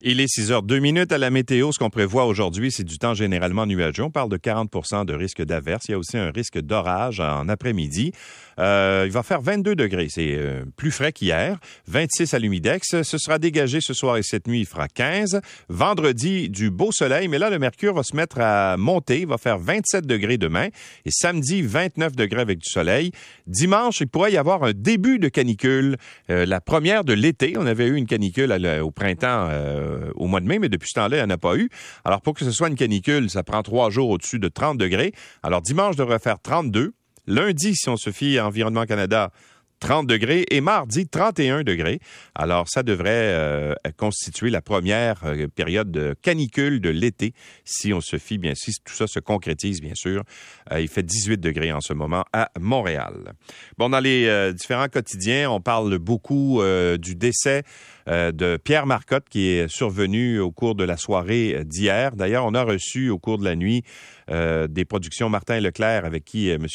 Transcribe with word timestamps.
Il 0.00 0.20
est 0.20 0.28
6 0.28 0.52
heures 0.52 0.62
2 0.62 0.78
minutes 0.78 1.10
à 1.10 1.18
la 1.18 1.28
météo. 1.28 1.72
Ce 1.72 1.78
qu'on 1.80 1.90
prévoit 1.90 2.26
aujourd'hui, 2.26 2.70
c'est 2.70 2.84
du 2.84 2.98
temps 2.98 3.14
généralement 3.14 3.66
nuageux. 3.66 4.04
On 4.04 4.12
parle 4.12 4.28
de 4.28 4.36
40% 4.36 5.04
de 5.04 5.12
risque 5.12 5.42
d'averse. 5.42 5.86
Il 5.88 5.90
y 5.90 5.94
a 5.94 5.98
aussi 5.98 6.16
un 6.16 6.30
risque 6.30 6.60
d'orage 6.60 7.18
en 7.18 7.48
après-midi. 7.48 8.12
Euh, 8.60 9.02
il 9.06 9.10
va 9.10 9.24
faire 9.24 9.40
22 9.40 9.74
degrés. 9.74 10.06
C'est 10.08 10.36
euh, 10.36 10.62
plus 10.76 10.92
frais 10.92 11.10
qu'hier. 11.10 11.58
26 11.88 12.32
à 12.32 12.38
l'humidex. 12.38 13.02
Ce 13.02 13.18
sera 13.18 13.40
dégagé 13.40 13.80
ce 13.80 13.92
soir 13.92 14.18
et 14.18 14.22
cette 14.22 14.46
nuit. 14.46 14.60
Il 14.60 14.66
fera 14.66 14.86
15. 14.86 15.40
Vendredi, 15.68 16.48
du 16.48 16.70
beau 16.70 16.92
soleil. 16.92 17.26
Mais 17.26 17.38
là, 17.40 17.50
le 17.50 17.58
mercure 17.58 17.94
va 17.94 18.04
se 18.04 18.14
mettre 18.14 18.40
à 18.40 18.76
monter. 18.76 19.22
Il 19.22 19.26
va 19.26 19.36
faire 19.36 19.58
27 19.58 20.06
degrés 20.06 20.38
demain. 20.38 20.68
Et 21.06 21.10
samedi, 21.10 21.62
29 21.62 22.14
degrés 22.14 22.42
avec 22.42 22.58
du 22.58 22.70
soleil. 22.70 23.10
Dimanche, 23.48 24.00
il 24.00 24.06
pourrait 24.06 24.30
y 24.30 24.36
avoir 24.36 24.62
un 24.62 24.72
début 24.76 25.18
de 25.18 25.28
canicule. 25.28 25.96
Euh, 26.30 26.46
la 26.46 26.60
première 26.60 27.02
de 27.02 27.14
l'été. 27.14 27.54
On 27.56 27.66
avait 27.66 27.88
eu 27.88 27.96
une 27.96 28.06
canicule 28.06 28.52
au 28.80 28.92
printemps 28.92 29.48
euh, 29.88 30.12
au 30.14 30.26
mois 30.26 30.40
de 30.40 30.46
mai, 30.46 30.58
mais 30.58 30.68
depuis 30.68 30.88
ce 30.88 31.00
temps-là, 31.00 31.16
il 31.16 31.20
n'y 31.20 31.26
en 31.26 31.34
a 31.34 31.38
pas 31.38 31.56
eu. 31.56 31.68
Alors, 32.04 32.20
pour 32.20 32.34
que 32.34 32.44
ce 32.44 32.50
soit 32.50 32.68
une 32.68 32.76
canicule, 32.76 33.30
ça 33.30 33.42
prend 33.42 33.62
trois 33.62 33.90
jours 33.90 34.10
au-dessus 34.10 34.38
de 34.38 34.48
30 34.48 34.78
degrés. 34.78 35.12
Alors, 35.42 35.62
dimanche 35.62 35.96
devrait 35.96 36.18
faire 36.18 36.40
32. 36.40 36.92
Lundi, 37.26 37.74
si 37.74 37.88
on 37.88 37.96
se 37.96 38.10
fie 38.10 38.38
à 38.38 38.46
Environnement 38.46 38.86
Canada, 38.86 39.30
30 39.80 40.06
degrés 40.06 40.44
et 40.50 40.60
mardi 40.60 41.06
31 41.06 41.62
degrés. 41.62 42.00
Alors 42.34 42.68
ça 42.68 42.82
devrait 42.82 43.10
euh, 43.10 43.74
constituer 43.96 44.50
la 44.50 44.60
première 44.60 45.20
euh, 45.24 45.46
période 45.48 45.90
de 45.90 46.14
canicule 46.20 46.80
de 46.80 46.88
l'été 46.88 47.32
si 47.64 47.92
on 47.92 48.00
se 48.00 48.18
fie 48.18 48.38
bien 48.38 48.54
si 48.54 48.72
tout 48.84 48.94
ça 48.94 49.06
se 49.06 49.20
concrétise 49.20 49.80
bien 49.80 49.94
sûr. 49.94 50.24
Il 50.76 50.88
fait 50.88 51.02
18 51.02 51.38
degrés 51.38 51.72
en 51.72 51.80
ce 51.80 51.92
moment 51.92 52.24
à 52.32 52.50
Montréal. 52.60 53.34
Bon 53.78 53.88
dans 53.88 54.00
les 54.00 54.52
différents 54.52 54.88
quotidiens, 54.88 55.50
on 55.50 55.60
parle 55.60 55.98
beaucoup 55.98 56.60
du 56.98 57.14
décès 57.14 57.62
de 58.08 58.56
Pierre 58.56 58.86
Marcotte 58.86 59.28
qui 59.28 59.48
est 59.48 59.68
survenu 59.68 60.40
au 60.40 60.50
cours 60.50 60.74
de 60.74 60.82
la 60.82 60.96
soirée 60.96 61.62
d'hier. 61.64 62.16
D'ailleurs, 62.16 62.46
on 62.46 62.54
a 62.54 62.62
reçu 62.62 63.10
au 63.10 63.18
cours 63.18 63.38
de 63.38 63.44
la 63.44 63.54
nuit 63.54 63.84
des 64.28 64.84
productions 64.86 65.28
Martin 65.28 65.60
Leclerc 65.60 66.04
avec 66.04 66.24
qui 66.24 66.48
M. 66.48 66.66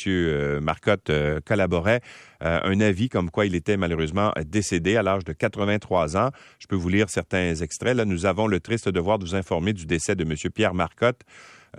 Marcotte 0.62 1.12
collaborait 1.46 2.02
un 2.40 2.80
avis 2.82 3.10
comme 3.10 3.32
quoi 3.32 3.46
il 3.46 3.56
était 3.56 3.78
malheureusement 3.78 4.32
décédé 4.46 4.96
à 4.96 5.02
l'âge 5.04 5.24
de 5.24 5.34
83 5.34 6.18
ans. 6.18 6.30
Je 6.60 6.68
peux 6.68 6.76
vous 6.76 6.90
lire 6.90 7.10
certains 7.10 7.56
extraits. 7.56 7.98
Là, 7.98 8.06
nous 8.06 8.26
avons 8.26 8.48
le 8.48 8.60
triste 8.60 8.90
devoir 8.90 9.18
de 9.18 9.26
vous 9.26 9.36
informer 9.36 9.74
du 9.74 9.86
décès 9.86 10.16
de 10.16 10.24
M. 10.24 10.36
Pierre 10.54 10.74
Marcotte. 10.74 11.22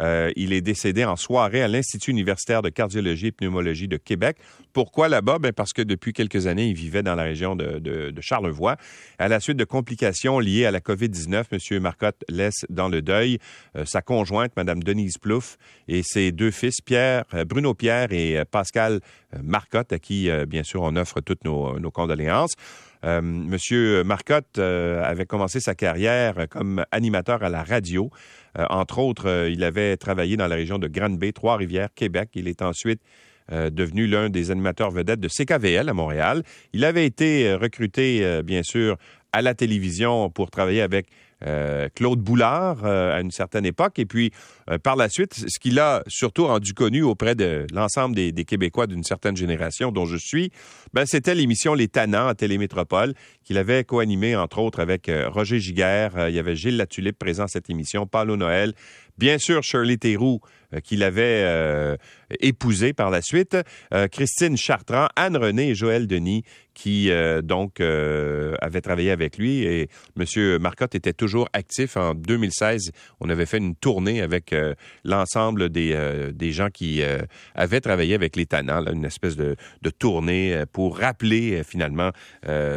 Euh, 0.01 0.31
il 0.37 0.53
est 0.53 0.61
décédé 0.61 1.05
en 1.05 1.17
soirée 1.17 1.63
à 1.63 1.69
l'Institut 1.69 2.11
universitaire 2.11 2.63
de 2.63 2.69
cardiologie 2.69 3.29
et 3.29 3.33
pneumologie 3.33 3.89
de 3.89 3.97
Québec. 3.97 4.37
Pourquoi 4.73 5.09
là-bas? 5.09 5.39
Ben 5.39 5.53
parce 5.53 5.73
que 5.73 5.83
depuis 5.83 6.13
quelques 6.13 6.47
années, 6.47 6.67
il 6.67 6.75
vivait 6.75 7.03
dans 7.03 7.15
la 7.15 7.23
région 7.23 7.57
de, 7.57 8.13
Charlevoix. 8.21 8.77
À 9.19 9.29
la 9.29 9.39
suite 9.39 9.57
de 9.57 9.65
complications 9.65 10.39
liées 10.39 10.67
à 10.67 10.71
la 10.71 10.81
COVID-19, 10.81 11.45
M. 11.53 11.83
Marcotte 11.83 12.25
laisse 12.29 12.65
dans 12.71 12.89
le 12.89 13.03
deuil 13.03 13.39
euh, 13.77 13.85
sa 13.85 14.03
conjointe, 14.03 14.53
Mme 14.57 14.83
Denise 14.83 15.19
Plouffe, 15.19 15.59
et 15.89 16.03
ses 16.03 16.33
deux 16.33 16.51
fils, 16.51 16.81
Pierre, 16.81 17.25
euh, 17.35 17.45
Bruno 17.45 17.75
Pierre 17.75 18.13
et 18.13 18.43
Pascal 18.51 19.01
Marcotte, 19.43 19.93
à 19.93 19.99
qui, 19.99 20.31
bien 20.47 20.63
sûr, 20.63 20.83
on 20.83 20.95
offre 20.97 21.21
toutes 21.21 21.45
nos, 21.45 21.79
nos 21.79 21.91
condoléances. 21.91 22.55
Euh, 23.05 23.21
Monsieur 23.21 24.03
Marcotte 24.03 24.59
euh, 24.59 25.03
avait 25.05 25.27
commencé 25.27 25.61
sa 25.61 25.75
carrière 25.75 26.47
comme 26.49 26.85
animateur 26.91 27.43
à 27.43 27.51
la 27.51 27.63
radio. 27.63 28.11
Euh, 28.59 28.65
entre 28.71 28.99
autres, 28.99 29.49
il 29.51 29.63
avait 29.63 29.97
travaillé 29.97 30.37
dans 30.37 30.47
la 30.47 30.57
région 30.57 30.79
de 30.79 30.89
Grande-Bay, 30.89 31.33
Trois-Rivières, 31.33 31.89
Québec. 31.95 32.31
Il 32.35 32.49
est 32.49 32.63
ensuite 32.63 33.01
devenu 33.51 34.07
l'un 34.07 34.31
des 34.31 34.51
animateurs 34.51 34.91
vedettes 34.91 35.21
de 35.21 35.29
CKVL 35.29 35.91
à 35.91 35.93
Montréal. 35.93 36.43
Il 36.73 36.83
avait 36.83 37.05
été 37.05 37.53
recruté, 37.53 38.41
bien 38.43 38.63
sûr, 38.63 38.97
à 39.35 39.43
la 39.43 39.53
télévision 39.53 40.31
pour 40.31 40.51
travailler 40.51 40.81
avec 40.81 41.09
euh, 41.47 41.89
Claude 41.95 42.21
Boulard 42.21 42.85
euh, 42.85 43.17
à 43.17 43.21
une 43.21 43.31
certaine 43.31 43.67
époque. 43.67 43.99
Et 43.99 44.07
puis, 44.07 44.33
euh, 44.71 44.79
par 44.79 44.97
la 44.97 45.09
suite, 45.09 45.35
ce 45.35 45.59
qu'il 45.59 45.79
a 45.79 46.03
surtout 46.07 46.47
rendu 46.47 46.75
connu 46.75 47.03
auprès 47.03 47.35
de 47.35 47.67
l'ensemble 47.73 48.15
des, 48.15 48.33
Québécois 48.45 48.87
d'une 48.87 49.05
certaine 49.05 49.37
génération 49.37 49.91
dont 49.91 50.07
je 50.07 50.17
suis, 50.17 50.51
ben, 50.93 51.07
c'était 51.07 51.35
l'émission 51.35 51.75
Les 51.75 51.89
Tannants 51.89 52.29
à 52.29 52.35
Télémétropole 52.35 53.15
qu'il 53.43 53.59
avait 53.59 53.85
co-animé, 53.85 54.37
entre 54.37 54.59
autres, 54.59 54.81
avec 54.81 55.11
Roger 55.29 55.59
Giguère. 55.59 56.29
il 56.29 56.35
y 56.35 56.39
avait 56.39 56.57
Gilles 56.57 56.77
Latulippe 56.77 57.19
présent 57.19 57.45
à 57.45 57.49
cette 57.49 57.71
émission, 57.71 58.07
Paulo 58.07 58.37
Noël, 58.37 58.75
Bien 59.17 59.39
sûr, 59.39 59.63
Shirley 59.63 59.97
Theroux, 59.97 60.41
euh, 60.43 60.64
qu'il 60.81 61.03
avait 61.03 61.43
euh, 61.45 61.97
épousé 62.41 62.93
par 62.93 63.11
la 63.11 63.23
suite, 63.23 63.57
euh, 63.93 64.09
Christine 64.09 64.57
Chartrand, 64.57 65.09
Anne-Renée 65.17 65.71
et 65.71 65.75
Joël 65.75 66.07
Denis, 66.07 66.43
qui 66.75 67.09
donc 67.45 67.81
avaient 67.81 68.81
travaillé 68.81 69.13
avec 69.13 69.39
lui. 69.39 69.63
Et 69.63 69.89
M. 70.19 70.59
Marcotte 70.59 70.97
était 70.97 71.13
toujours 71.13 71.49
actif. 71.53 71.97
En 71.97 72.15
2016, 72.15 72.91
on 73.21 73.31
avait 73.31 73.47
fait 73.47 73.59
une 73.59 73.77
tournée 73.77 74.21
avec 74.21 74.53
l'ensemble 75.05 75.69
des, 75.69 75.97
des 76.33 76.51
gens 76.51 76.71
qui 76.71 77.01
avaient 77.55 77.81
travaillé 77.81 78.17
avec 78.17 78.35
les 78.35 78.47
Tannants, 78.47 78.85
une 78.93 79.05
espèce 79.05 79.37
de, 79.37 79.55
de, 79.83 79.91
tournée 79.91 80.65
pour 80.73 80.99
rappeler 80.99 81.63
finalement 81.63 82.11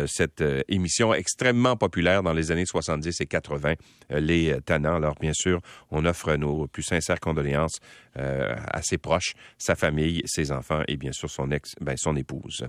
cette 0.06 0.44
émission 0.68 1.16
extrêmement 1.16 1.76
populaire 1.76 2.22
dans 2.22 2.34
les 2.34 2.52
années 2.52 2.68
70 2.68 3.20
et 3.20 3.26
80, 3.26 3.74
les 4.12 4.56
Tannants. 4.64 4.98
Alors, 4.98 5.16
bien 5.20 5.34
sûr, 5.34 5.60
on 5.90 6.06
offre 6.06 6.36
nos 6.36 6.68
plus 6.68 6.84
sincères 6.84 7.20
condoléances 7.20 7.80
euh, 8.20 8.56
à 8.74 8.82
ses 8.82 8.98
proches, 8.98 9.34
sa 9.60 9.76
famille, 9.76 10.24
ses 10.26 10.52
enfants 10.52 10.82
et 10.88 10.98
bien 10.98 11.12
sûr 11.12 11.30
son 11.30 11.52
ex, 11.52 11.76
ben, 11.80 11.96
son 11.98 12.16
épouse. 12.16 12.66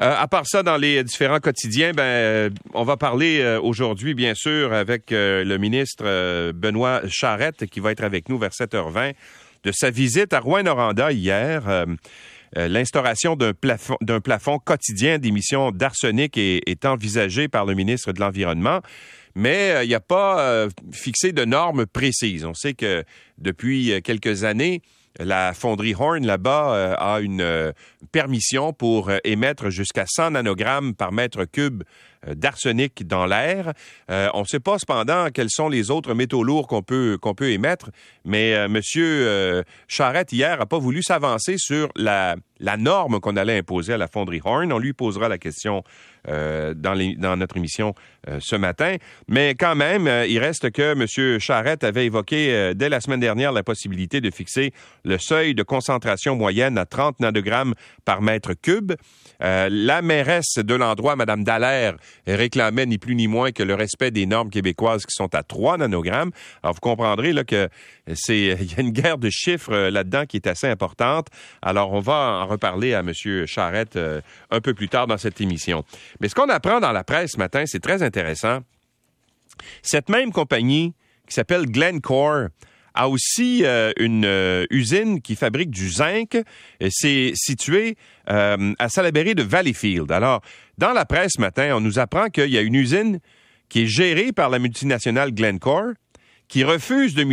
Euh, 0.00 0.14
à 0.16 0.28
part 0.28 0.46
ça, 0.46 0.62
dans 0.62 0.78
les 0.78 1.04
différents 1.04 1.40
quotidiens, 1.40 1.92
ben, 1.92 2.02
euh, 2.02 2.50
on 2.72 2.84
va 2.84 2.96
parler 2.96 3.58
aujourd'hui, 3.62 4.14
bien 4.14 4.34
sûr, 4.34 4.72
avec 4.72 5.10
le 5.10 5.56
ministre 5.58 6.52
Benoît 6.52 7.02
Charette, 7.06 7.66
qui 7.66 7.80
va 7.80 7.92
être 7.92 8.04
avec 8.04 8.30
nous 8.30 8.38
vers 8.38 8.52
7h20, 8.52 9.14
de 9.64 9.72
sa 9.72 9.90
visite 9.90 10.32
à 10.32 10.40
Rouen-Noranda 10.40 11.12
hier. 11.12 11.86
L'instauration 12.54 13.36
d'un 13.36 13.52
plafond, 13.52 13.96
d'un 14.00 14.20
plafond 14.20 14.58
quotidien 14.58 15.18
d'émissions 15.18 15.70
d'arsenic 15.70 16.38
est, 16.38 16.84
envisagée 16.86 17.48
par 17.48 17.66
le 17.66 17.74
ministre 17.74 18.12
de 18.12 18.20
l'Environnement 18.20 18.80
mais 19.36 19.70
euh, 19.70 19.84
il 19.84 19.88
n'y 19.88 19.94
a 19.94 20.00
pas 20.00 20.40
euh, 20.40 20.68
fixé 20.90 21.32
de 21.32 21.44
normes 21.44 21.86
précises. 21.86 22.44
On 22.44 22.54
sait 22.54 22.72
que 22.72 23.04
depuis 23.38 23.92
euh, 23.92 24.00
quelques 24.00 24.44
années, 24.44 24.80
la 25.18 25.52
fonderie 25.52 25.94
Horn 25.94 26.26
là-bas 26.26 26.94
a 26.98 27.20
une 27.20 27.72
permission 28.12 28.74
pour 28.74 29.10
émettre 29.24 29.70
jusqu'à 29.70 30.04
100 30.06 30.32
nanogrammes 30.32 30.94
par 30.94 31.10
mètre 31.10 31.46
cube 31.46 31.84
d'arsenic 32.34 33.06
dans 33.06 33.26
l'air. 33.26 33.72
on 34.08 34.40
ne 34.40 34.46
sait 34.46 34.60
pas 34.60 34.78
cependant 34.78 35.28
quels 35.32 35.50
sont 35.50 35.68
les 35.68 35.90
autres 35.90 36.14
métaux 36.14 36.42
lourds 36.42 36.66
qu'on 36.66 36.82
peut 36.82 37.18
peut 37.36 37.50
émettre, 37.50 37.90
mais 38.24 38.68
Monsieur 38.68 39.62
Charette 39.88 40.32
hier 40.32 40.60
a 40.60 40.66
pas 40.66 40.78
voulu 40.78 41.02
s'avancer 41.02 41.56
sur 41.58 41.88
la 41.96 42.36
la 42.60 42.76
norme 42.76 43.20
qu'on 43.20 43.36
allait 43.36 43.58
imposer 43.58 43.94
à 43.94 43.98
la 43.98 44.08
fonderie 44.08 44.40
Horn. 44.44 44.72
On 44.72 44.78
lui 44.78 44.92
posera 44.92 45.28
la 45.28 45.38
question 45.38 45.82
euh, 46.28 46.74
dans, 46.74 46.96
dans, 47.18 47.36
notre 47.36 47.56
émission 47.56 47.94
euh, 48.28 48.38
ce 48.40 48.56
matin. 48.56 48.96
Mais 49.28 49.54
quand 49.54 49.74
même, 49.74 50.06
euh, 50.06 50.26
il 50.26 50.38
reste 50.38 50.70
que 50.70 50.92
M. 50.92 51.38
Charette 51.38 51.84
avait 51.84 52.06
évoqué 52.06 52.72
dès 52.74 52.88
la 52.88 53.00
semaine 53.00 53.20
dernière 53.20 53.52
la 53.52 53.62
possibilité 53.62 54.20
de 54.20 54.30
fixer 54.30 54.72
le 55.04 55.18
seuil 55.18 55.54
de 55.54 55.62
concentration 55.62 56.34
moyenne 56.34 56.78
à 56.78 56.86
30 56.86 57.20
nanogrammes 57.20 57.74
par 58.04 58.22
mètre 58.22 58.54
cube. 58.54 58.92
la 59.40 60.02
mairesse 60.02 60.56
de 60.56 60.74
l'endroit, 60.74 61.16
Mme 61.16 61.44
Dallaire, 61.44 61.96
réclamait 62.26 62.86
ni 62.86 62.98
plus 62.98 63.14
ni 63.14 63.28
moins 63.28 63.52
que 63.52 63.62
le 63.62 63.74
respect 63.74 64.10
des 64.10 64.26
normes 64.26 64.50
québécoises 64.50 65.06
qui 65.06 65.14
sont 65.14 65.34
à 65.34 65.42
3 65.42 65.78
nanogrammes. 65.78 66.30
Alors, 66.62 66.74
vous 66.74 66.80
comprendrez 66.80 67.32
là, 67.32 67.44
que 67.44 67.68
c'est 68.14 68.56
il 68.60 68.72
y 68.72 68.74
a 68.76 68.80
une 68.80 68.92
guerre 68.92 69.18
de 69.18 69.30
chiffres 69.30 69.74
là-dedans 69.74 70.24
qui 70.26 70.36
est 70.36 70.46
assez 70.46 70.66
importante. 70.66 71.28
Alors, 71.62 71.92
on 71.92 72.00
va 72.00 72.42
en 72.42 72.46
reparler 72.46 72.94
à 72.94 73.00
M. 73.00 73.12
Charette 73.46 73.98
un 74.50 74.60
peu 74.60 74.74
plus 74.74 74.88
tard 74.88 75.06
dans 75.06 75.18
cette 75.18 75.40
émission. 75.40 75.84
Mais 76.20 76.28
ce 76.28 76.34
qu'on 76.34 76.48
apprend 76.48 76.80
dans 76.80 76.92
la 76.92 77.04
presse 77.04 77.32
ce 77.32 77.38
matin, 77.38 77.64
c'est 77.66 77.80
très 77.80 78.02
intéressant. 78.02 78.60
Cette 79.82 80.08
même 80.08 80.32
compagnie 80.32 80.94
qui 81.26 81.34
s'appelle 81.34 81.66
Glencore 81.66 82.48
a 82.96 83.08
aussi 83.08 83.64
euh, 83.64 83.92
une 83.98 84.24
euh, 84.24 84.66
usine 84.70 85.20
qui 85.20 85.36
fabrique 85.36 85.70
du 85.70 85.88
zinc. 85.90 86.36
C'est 86.90 87.32
situé 87.34 87.96
euh, 88.28 88.72
à 88.78 88.88
Salaberry 88.88 89.34
de 89.34 89.42
Valleyfield. 89.42 90.10
Alors, 90.10 90.40
dans 90.78 90.92
la 90.92 91.04
presse 91.04 91.32
ce 91.36 91.40
matin, 91.40 91.76
on 91.76 91.80
nous 91.80 91.98
apprend 91.98 92.28
qu'il 92.28 92.50
y 92.50 92.58
a 92.58 92.62
une 92.62 92.74
usine 92.74 93.20
qui 93.68 93.82
est 93.82 93.86
gérée 93.86 94.32
par 94.32 94.48
la 94.48 94.58
multinationale 94.58 95.32
Glencore 95.32 95.92
qui 96.48 96.64
refuse 96.64 97.14
de, 97.14 97.24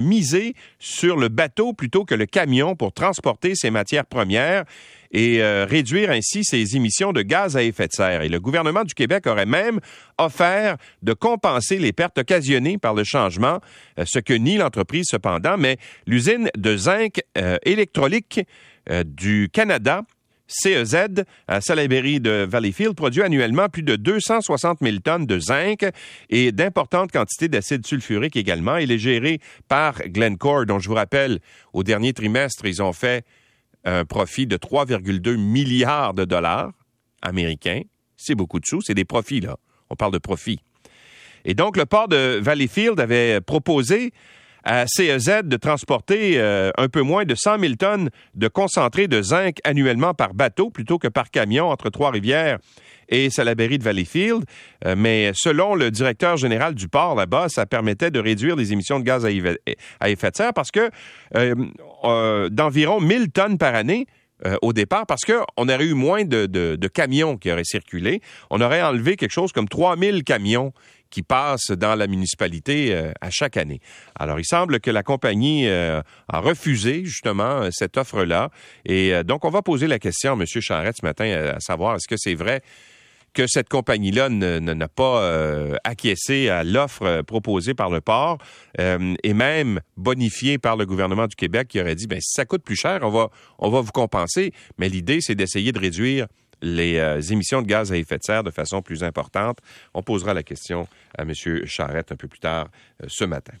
miser 0.00 0.54
sur 0.78 1.16
le 1.16 1.28
bateau 1.28 1.72
plutôt 1.72 2.04
que 2.04 2.14
le 2.14 2.26
camion 2.26 2.76
pour 2.76 2.92
transporter 2.92 3.54
ses 3.54 3.70
matières 3.70 4.06
premières 4.06 4.64
et 5.10 5.42
euh, 5.42 5.64
réduire 5.64 6.10
ainsi 6.10 6.44
ses 6.44 6.76
émissions 6.76 7.12
de 7.12 7.22
gaz 7.22 7.56
à 7.56 7.62
effet 7.62 7.88
de 7.88 7.92
serre. 7.92 8.22
Et 8.22 8.28
le 8.28 8.40
gouvernement 8.40 8.84
du 8.84 8.94
Québec 8.94 9.26
aurait 9.26 9.46
même 9.46 9.80
offert 10.18 10.76
de 11.02 11.12
compenser 11.14 11.78
les 11.78 11.92
pertes 11.92 12.18
occasionnées 12.18 12.78
par 12.78 12.94
le 12.94 13.04
changement, 13.04 13.60
euh, 13.98 14.04
ce 14.06 14.18
que 14.18 14.34
nie 14.34 14.58
l'entreprise 14.58 15.06
cependant, 15.08 15.56
mais 15.56 15.78
l'usine 16.06 16.50
de 16.56 16.76
zinc 16.76 17.22
euh, 17.36 17.56
électrolique 17.64 18.40
du 19.04 19.50
Canada 19.52 20.02
CEZ 20.48 21.24
à 21.46 21.60
Salaberry 21.60 22.20
de 22.20 22.46
Valleyfield 22.48 22.94
produit 22.94 23.22
annuellement 23.22 23.68
plus 23.68 23.82
de 23.82 23.96
260 23.96 24.78
000 24.82 24.96
tonnes 24.98 25.26
de 25.26 25.38
zinc 25.38 25.86
et 26.30 26.52
d'importantes 26.52 27.12
quantités 27.12 27.48
d'acide 27.48 27.86
sulfurique 27.86 28.34
également. 28.34 28.78
Il 28.78 28.90
est 28.90 28.98
géré 28.98 29.40
par 29.68 29.98
Glencore, 30.08 30.66
dont 30.66 30.78
je 30.78 30.88
vous 30.88 30.94
rappelle, 30.94 31.38
au 31.72 31.84
dernier 31.84 32.14
trimestre, 32.14 32.64
ils 32.64 32.82
ont 32.82 32.94
fait 32.94 33.24
un 33.84 34.04
profit 34.04 34.46
de 34.46 34.56
3,2 34.56 35.36
milliards 35.36 36.14
de 36.14 36.24
dollars 36.24 36.72
américains. 37.22 37.82
C'est 38.16 38.34
beaucoup 38.34 38.58
de 38.58 38.66
sous, 38.66 38.80
c'est 38.80 38.94
des 38.94 39.04
profits, 39.04 39.40
là. 39.40 39.56
On 39.90 39.96
parle 39.96 40.12
de 40.12 40.18
profits. 40.18 40.60
Et 41.44 41.54
donc, 41.54 41.76
le 41.76 41.86
port 41.86 42.08
de 42.08 42.38
Valleyfield 42.42 42.98
avait 43.00 43.40
proposé 43.40 44.12
à 44.64 44.84
CEZ 44.86 45.42
de 45.44 45.56
transporter 45.56 46.38
euh, 46.38 46.70
un 46.76 46.88
peu 46.88 47.02
moins 47.02 47.24
de 47.24 47.34
100 47.34 47.58
000 47.58 47.74
tonnes 47.74 48.10
de 48.34 48.48
concentré 48.48 49.08
de 49.08 49.22
zinc 49.22 49.58
annuellement 49.64 50.14
par 50.14 50.34
bateau 50.34 50.70
plutôt 50.70 50.98
que 50.98 51.08
par 51.08 51.30
camion 51.30 51.70
entre 51.70 51.90
Trois-Rivières 51.90 52.58
et 53.08 53.30
Salaberry 53.30 53.78
de 53.78 53.84
Valleyfield. 53.84 54.44
Euh, 54.84 54.94
mais 54.96 55.32
selon 55.34 55.74
le 55.74 55.90
directeur 55.90 56.36
général 56.36 56.74
du 56.74 56.88
port 56.88 57.14
là-bas, 57.14 57.48
ça 57.48 57.66
permettait 57.66 58.10
de 58.10 58.20
réduire 58.20 58.56
les 58.56 58.72
émissions 58.72 58.98
de 58.98 59.04
gaz 59.04 59.24
à 59.24 59.30
effet 59.30 60.30
de 60.30 60.36
serre 60.36 60.52
parce 60.54 60.70
que 60.70 60.90
euh, 61.36 62.48
d'environ 62.50 63.00
1000 63.00 63.30
tonnes 63.30 63.58
par 63.58 63.74
année, 63.74 64.06
au 64.62 64.72
départ 64.72 65.04
parce 65.04 65.22
qu'on 65.24 65.68
aurait 65.68 65.84
eu 65.84 65.94
moins 65.94 66.24
de, 66.24 66.46
de, 66.46 66.86
camions 66.86 67.36
qui 67.36 67.50
auraient 67.50 67.64
circulé. 67.64 68.20
On 68.50 68.60
aurait 68.60 68.82
enlevé 68.82 69.16
quelque 69.16 69.32
chose 69.32 69.50
comme 69.50 69.68
3000 69.68 70.22
camions 70.22 70.72
qui 71.10 71.22
passent 71.22 71.70
dans 71.70 71.94
la 71.94 72.06
municipalité 72.06 72.94
euh, 72.94 73.12
à 73.20 73.30
chaque 73.30 73.56
année. 73.56 73.80
Alors, 74.18 74.38
il 74.38 74.44
semble 74.44 74.80
que 74.80 74.90
la 74.90 75.02
compagnie 75.02 75.66
euh, 75.66 76.02
a 76.28 76.40
refusé 76.40 77.04
justement 77.04 77.68
cette 77.70 77.96
offre-là. 77.96 78.50
Et 78.84 79.14
euh, 79.14 79.22
donc, 79.22 79.44
on 79.44 79.50
va 79.50 79.62
poser 79.62 79.86
la 79.86 79.98
question 79.98 80.32
à 80.32 80.34
M. 80.34 80.44
Charrette 80.46 80.96
ce 81.00 81.06
matin 81.06 81.52
à 81.56 81.60
savoir 81.60 81.96
est-ce 81.96 82.08
que 82.08 82.16
c'est 82.16 82.34
vrai 82.34 82.62
que 83.34 83.46
cette 83.46 83.68
compagnie-là 83.68 84.30
n'a 84.30 84.88
pas 84.88 85.76
acquiescé 85.84 86.48
à 86.48 86.64
l'offre 86.64 87.22
proposée 87.22 87.74
par 87.74 87.90
le 87.90 88.00
port 88.00 88.38
et 88.78 89.34
même 89.34 89.80
bonifiée 89.96 90.58
par 90.58 90.76
le 90.76 90.86
gouvernement 90.86 91.26
du 91.26 91.36
Québec 91.36 91.68
qui 91.68 91.80
aurait 91.80 91.94
dit, 91.94 92.06
ben 92.06 92.20
si 92.20 92.32
ça 92.32 92.46
coûte 92.46 92.64
plus 92.64 92.74
cher, 92.74 93.00
on 93.02 93.10
va, 93.10 93.28
on 93.58 93.68
va 93.68 93.80
vous 93.80 93.92
compenser. 93.92 94.52
Mais 94.78 94.88
l'idée, 94.88 95.20
c'est 95.20 95.34
d'essayer 95.34 95.70
de 95.72 95.78
réduire 95.78 96.26
les 96.62 96.98
euh, 96.98 97.20
émissions 97.20 97.62
de 97.62 97.66
gaz 97.66 97.92
à 97.92 97.96
effet 97.96 98.18
de 98.18 98.22
serre 98.22 98.44
de 98.44 98.50
façon 98.50 98.82
plus 98.82 99.04
importante. 99.04 99.58
On 99.94 100.02
posera 100.02 100.34
la 100.34 100.42
question 100.42 100.86
à 101.16 101.22
M. 101.22 101.32
Charrette 101.64 102.12
un 102.12 102.16
peu 102.16 102.28
plus 102.28 102.40
tard 102.40 102.68
euh, 103.02 103.06
ce 103.08 103.24
matin. 103.24 103.54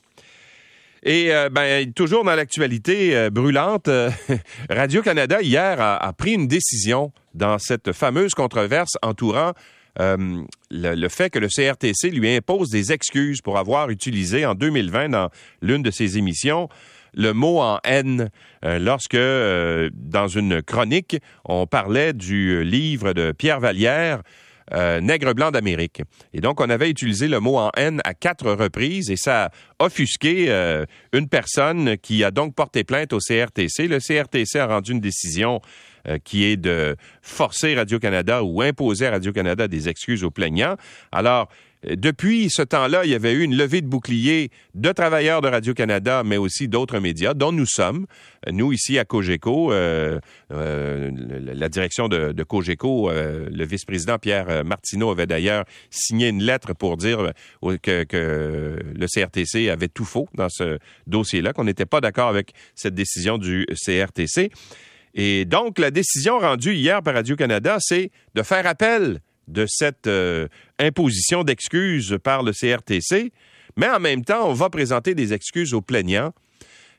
Et 1.02 1.32
euh, 1.32 1.48
ben, 1.48 1.92
toujours 1.92 2.24
dans 2.24 2.34
l'actualité 2.34 3.30
brûlante, 3.30 3.88
Radio-Canada 4.70 5.40
hier 5.40 5.80
a, 5.80 6.12
pris 6.12 6.32
une 6.32 6.48
décision 6.48 7.12
dans 7.34 7.58
cette 7.58 7.92
fameuse 7.92 8.34
controverse 8.34 8.96
entourant 9.02 9.52
le, 10.00 11.08
fait 11.08 11.30
que 11.30 11.38
le 11.38 11.48
CRTC 11.48 12.10
lui 12.10 12.34
impose 12.34 12.70
des 12.70 12.92
excuses 12.92 13.40
pour 13.40 13.58
avoir 13.58 13.90
utilisé 13.90 14.46
en 14.46 14.54
2020 14.54 15.08
dans 15.08 15.30
l'une 15.60 15.82
de 15.82 15.90
ses 15.90 16.18
émissions 16.18 16.68
le 17.14 17.32
mot 17.32 17.60
en 17.60 17.78
haine 17.84 18.30
euh, 18.64 18.78
lorsque, 18.78 19.14
euh, 19.14 19.90
dans 19.92 20.28
une 20.28 20.62
chronique, 20.62 21.16
on 21.44 21.66
parlait 21.66 22.12
du 22.12 22.64
livre 22.64 23.12
de 23.12 23.32
Pierre 23.32 23.60
Vallière, 23.60 24.22
euh, 24.74 25.00
Nègre 25.00 25.34
blanc 25.34 25.50
d'Amérique. 25.50 26.02
Et 26.34 26.40
donc, 26.40 26.60
on 26.60 26.68
avait 26.68 26.90
utilisé 26.90 27.28
le 27.28 27.40
mot 27.40 27.56
en 27.56 27.70
haine 27.76 28.00
à 28.04 28.14
quatre 28.14 28.50
reprises 28.50 29.10
et 29.10 29.16
ça 29.16 29.46
a 29.46 29.84
offusqué 29.84 30.52
une 31.12 31.28
personne 31.28 31.96
qui 31.96 32.22
a 32.22 32.30
donc 32.30 32.54
porté 32.54 32.84
plainte 32.84 33.12
au 33.14 33.18
CRTC. 33.18 33.88
Le 33.88 33.98
CRTC 33.98 34.58
a 34.58 34.66
rendu 34.66 34.92
une 34.92 35.00
décision 35.00 35.60
qui 36.24 36.44
est 36.44 36.56
de 36.56 36.96
forcer 37.22 37.74
Radio-Canada 37.74 38.42
ou 38.42 38.60
imposer 38.60 39.06
à 39.06 39.12
Radio-Canada 39.12 39.68
des 39.68 39.88
excuses 39.88 40.22
aux 40.22 40.30
plaignants. 40.30 40.76
Alors, 41.12 41.48
depuis 41.84 42.50
ce 42.50 42.62
temps-là, 42.62 43.04
il 43.04 43.10
y 43.10 43.14
avait 43.14 43.32
eu 43.32 43.42
une 43.42 43.56
levée 43.56 43.80
de 43.82 43.86
boucliers 43.86 44.50
de 44.74 44.90
travailleurs 44.90 45.40
de 45.40 45.48
Radio-Canada, 45.48 46.22
mais 46.24 46.36
aussi 46.36 46.66
d'autres 46.66 46.98
médias, 46.98 47.34
dont 47.34 47.52
nous 47.52 47.66
sommes. 47.66 48.06
Nous, 48.50 48.72
ici 48.72 48.98
à 48.98 49.04
Cogeco, 49.04 49.72
euh, 49.72 50.18
euh, 50.52 51.10
la 51.40 51.68
direction 51.68 52.08
de, 52.08 52.42
Cogeco, 52.42 53.10
euh, 53.10 53.48
le 53.52 53.64
vice-président 53.64 54.18
Pierre 54.18 54.64
Martineau 54.64 55.10
avait 55.10 55.26
d'ailleurs 55.26 55.64
signé 55.90 56.28
une 56.28 56.42
lettre 56.42 56.74
pour 56.74 56.96
dire 56.96 57.32
que, 57.62 58.02
que, 58.02 58.78
le 58.94 59.06
CRTC 59.06 59.70
avait 59.70 59.88
tout 59.88 60.04
faux 60.04 60.28
dans 60.34 60.48
ce 60.48 60.78
dossier-là, 61.06 61.52
qu'on 61.52 61.64
n'était 61.64 61.86
pas 61.86 62.00
d'accord 62.00 62.28
avec 62.28 62.52
cette 62.74 62.94
décision 62.94 63.38
du 63.38 63.66
CRTC. 63.84 64.50
Et 65.14 65.44
donc, 65.44 65.78
la 65.78 65.90
décision 65.90 66.38
rendue 66.38 66.74
hier 66.74 67.02
par 67.02 67.14
Radio-Canada, 67.14 67.78
c'est 67.80 68.10
de 68.34 68.42
faire 68.42 68.66
appel 68.66 69.20
de 69.48 69.66
cette 69.66 70.06
euh, 70.06 70.46
imposition 70.78 71.42
d'excuses 71.42 72.18
par 72.22 72.42
le 72.42 72.52
CRTC, 72.52 73.32
mais 73.76 73.88
en 73.88 74.00
même 74.00 74.24
temps, 74.24 74.48
on 74.48 74.52
va 74.52 74.70
présenter 74.70 75.14
des 75.14 75.32
excuses 75.32 75.74
aux 75.74 75.80
plaignants. 75.80 76.32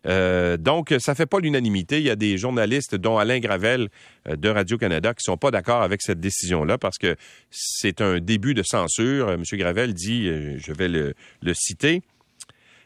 Euh, 0.08 0.56
donc, 0.56 0.94
ça 1.00 1.12
ne 1.12 1.16
fait 1.16 1.26
pas 1.26 1.40
l'unanimité. 1.40 2.00
Il 2.00 2.06
y 2.06 2.10
a 2.10 2.16
des 2.16 2.38
journalistes, 2.38 2.96
dont 2.96 3.18
Alain 3.18 3.40
Gravel 3.40 3.90
euh, 4.28 4.36
de 4.36 4.50
Radio-Canada, 4.50 5.14
qui 5.14 5.22
ne 5.30 5.34
sont 5.34 5.38
pas 5.38 5.52
d'accord 5.52 5.82
avec 5.82 6.02
cette 6.02 6.20
décision-là 6.20 6.78
parce 6.78 6.98
que 6.98 7.16
c'est 7.52 8.02
un 8.02 8.20
début 8.20 8.54
de 8.54 8.64
censure. 8.64 9.32
M. 9.32 9.44
Gravel 9.54 9.94
dit, 9.94 10.26
je 10.26 10.72
vais 10.72 10.88
le 10.88 11.14
citer, 11.54 12.02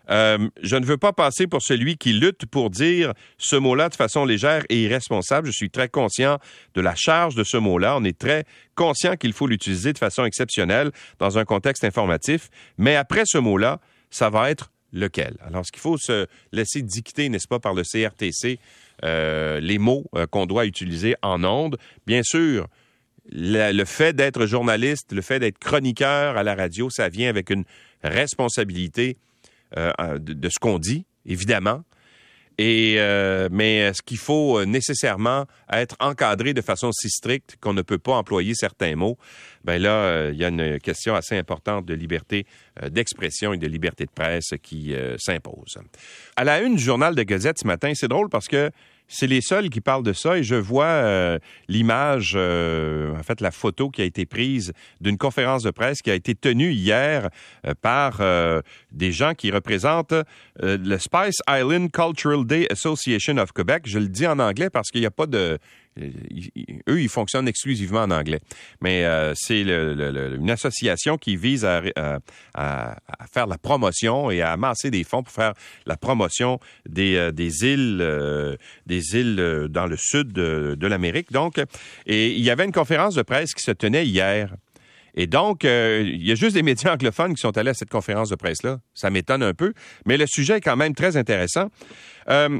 euh, 0.09 0.49
je 0.61 0.75
ne 0.75 0.85
veux 0.85 0.97
pas 0.97 1.13
passer 1.13 1.47
pour 1.47 1.61
celui 1.61 1.97
qui 1.97 2.13
lutte 2.13 2.45
pour 2.45 2.69
dire 2.69 3.13
ce 3.37 3.55
mot-là 3.55 3.89
de 3.89 3.95
façon 3.95 4.25
légère 4.25 4.63
et 4.69 4.83
irresponsable. 4.83 5.47
Je 5.47 5.53
suis 5.53 5.69
très 5.69 5.87
conscient 5.87 6.39
de 6.73 6.81
la 6.81 6.93
charge 6.95 7.35
de 7.35 7.43
ce 7.43 7.57
mot-là. 7.57 7.97
On 7.97 8.03
est 8.03 8.17
très 8.17 8.45
conscient 8.75 9.15
qu'il 9.15 9.33
faut 9.33 9.47
l'utiliser 9.47 9.93
de 9.93 9.97
façon 9.97 10.25
exceptionnelle 10.25 10.91
dans 11.19 11.37
un 11.37 11.45
contexte 11.45 11.83
informatif. 11.83 12.49
Mais 12.77 12.95
après 12.95 13.23
ce 13.25 13.37
mot-là, 13.37 13.79
ça 14.09 14.29
va 14.29 14.49
être 14.49 14.71
lequel? 14.91 15.37
Alors, 15.45 15.65
ce 15.65 15.71
qu'il 15.71 15.81
faut 15.81 15.97
se 15.97 16.27
laisser 16.51 16.81
dicter, 16.81 17.29
n'est-ce 17.29 17.47
pas, 17.47 17.59
par 17.59 17.73
le 17.73 17.83
CRTC, 17.83 18.59
euh, 19.03 19.59
les 19.59 19.79
mots 19.79 20.05
euh, 20.15 20.27
qu'on 20.27 20.45
doit 20.45 20.65
utiliser 20.65 21.15
en 21.23 21.43
ondes. 21.43 21.77
Bien 22.05 22.21
sûr, 22.23 22.67
le 23.31 23.83
fait 23.85 24.13
d'être 24.13 24.45
journaliste, 24.45 25.13
le 25.13 25.21
fait 25.21 25.39
d'être 25.39 25.57
chroniqueur 25.57 26.37
à 26.37 26.43
la 26.43 26.55
radio, 26.55 26.89
ça 26.89 27.09
vient 27.09 27.29
avec 27.29 27.49
une 27.49 27.63
responsabilité 28.03 29.17
euh, 29.77 30.19
de, 30.19 30.49
ce 30.49 30.59
qu'on 30.59 30.79
dit, 30.79 31.05
évidemment. 31.25 31.83
Et 32.59 32.97
euh, 32.99 33.49
mais 33.51 33.77
est-ce 33.77 34.03
qu'il 34.03 34.19
faut 34.19 34.59
euh, 34.59 34.65
nécessairement 34.65 35.47
être 35.71 35.95
encadré 35.99 36.53
de 36.53 36.61
façon 36.61 36.91
si 36.91 37.09
stricte 37.09 37.57
qu'on 37.59 37.73
ne 37.73 37.81
peut 37.81 37.97
pas 37.97 38.13
employer 38.13 38.53
certains 38.53 38.95
mots? 38.95 39.17
Ben 39.63 39.81
là, 39.81 40.29
il 40.29 40.37
y 40.37 40.45
a 40.45 40.49
une 40.49 40.79
question 40.79 41.15
assez 41.15 41.35
importante 41.35 41.85
de 41.87 41.95
liberté 41.95 42.45
d'expression 42.91 43.53
et 43.53 43.57
de 43.57 43.65
liberté 43.65 44.05
de 44.05 44.11
presse 44.11 44.51
qui 44.61 44.93
s'impose. 45.17 45.79
À 46.35 46.43
la 46.43 46.61
une 46.61 46.75
du 46.75 46.83
journal 46.83 47.15
de 47.15 47.23
Gazette 47.23 47.57
ce 47.59 47.65
matin, 47.65 47.93
c'est 47.95 48.09
drôle 48.09 48.29
parce 48.29 48.47
que 48.47 48.69
c'est 49.13 49.27
les 49.27 49.41
seuls 49.41 49.69
qui 49.69 49.79
parlent 49.79 50.03
de 50.03 50.11
ça 50.11 50.37
et 50.39 50.43
je 50.43 50.55
vois 50.55 50.85
euh, 50.85 51.37
l'image, 51.67 52.33
euh, 52.35 53.15
en 53.15 53.21
fait 53.21 53.41
la 53.41 53.51
photo 53.51 53.89
qui 53.91 54.01
a 54.01 54.05
été 54.05 54.25
prise 54.25 54.73
d'une 55.01 55.19
conférence 55.19 55.61
de 55.61 55.69
presse 55.69 56.01
qui 56.01 56.09
a 56.09 56.15
été 56.15 56.33
tenue 56.33 56.71
hier 56.71 57.29
euh, 57.67 57.73
par 57.79 58.21
des 58.91 59.11
gens 59.11 59.33
qui 59.33 59.51
représentent 59.51 60.15
le 60.59 60.97
Spice 60.97 61.41
Island 61.47 61.91
Cultural 61.91 62.45
Day 62.45 62.67
Association 62.71 63.37
of 63.37 63.51
Quebec. 63.51 63.83
Je 63.85 63.99
le 63.99 64.07
dis 64.07 64.25
en 64.25 64.39
anglais 64.39 64.69
parce 64.69 64.89
qu'il 64.89 65.01
n'y 65.01 65.07
a 65.07 65.11
pas 65.11 65.27
de 65.27 65.59
eux, 65.99 67.01
ils 67.01 67.09
fonctionnent 67.09 67.47
exclusivement 67.47 68.01
en 68.01 68.11
anglais. 68.11 68.39
Mais 68.81 69.05
euh, 69.05 69.33
c'est 69.35 69.61
une 69.61 70.49
association 70.49 71.17
qui 71.17 71.35
vise 71.35 71.65
à, 71.65 71.81
faire 73.31 73.47
la 73.47 73.57
promotion 73.57 74.31
et 74.31 74.41
à 74.41 74.51
amasser 74.51 74.91
des 74.91 75.03
fonds 75.03 75.23
pour 75.23 75.33
faire 75.33 75.53
la 75.85 75.97
promotion 75.97 76.59
des, 76.87 77.15
euh, 77.15 77.31
îles, 77.37 77.99
euh, 78.01 78.55
des 78.85 79.15
îles 79.15 79.67
dans 79.69 79.85
le 79.85 79.95
sud 79.97 80.31
de, 80.33 80.75
de 80.79 80.87
l'Amérique. 80.87 81.31
Donc, 81.31 81.61
et 82.05 82.31
il 82.31 82.43
y 82.43 82.49
avait 82.49 82.65
une 82.65 82.71
conférence 82.71 83.15
de 83.15 83.21
presse 83.21 83.53
qui 83.53 83.63
se 83.63 83.71
tenait 83.71 84.05
hier. 84.05 84.55
Et 85.15 85.27
donc, 85.27 85.63
il 85.63 86.25
y 86.25 86.31
a 86.31 86.35
juste 86.35 86.55
des 86.55 86.63
médias 86.63 86.93
anglophones 86.93 87.35
qui 87.35 87.41
sont 87.41 87.55
allés 87.55 87.69
à 87.69 87.75
cette 87.75 87.91
conférence 87.91 88.29
de 88.29 88.35
presse-là. 88.35 88.79
Ça 88.95 89.11
m'étonne 89.11 89.43
un 89.43 89.53
peu, 89.53 89.73
mais 90.07 90.17
le 90.17 90.25
sujet 90.25 90.57
est 90.57 90.61
quand 90.61 90.75
même 90.75 90.95
très 90.95 91.17
intéressant. 91.17 91.69
Euh, 92.29 92.59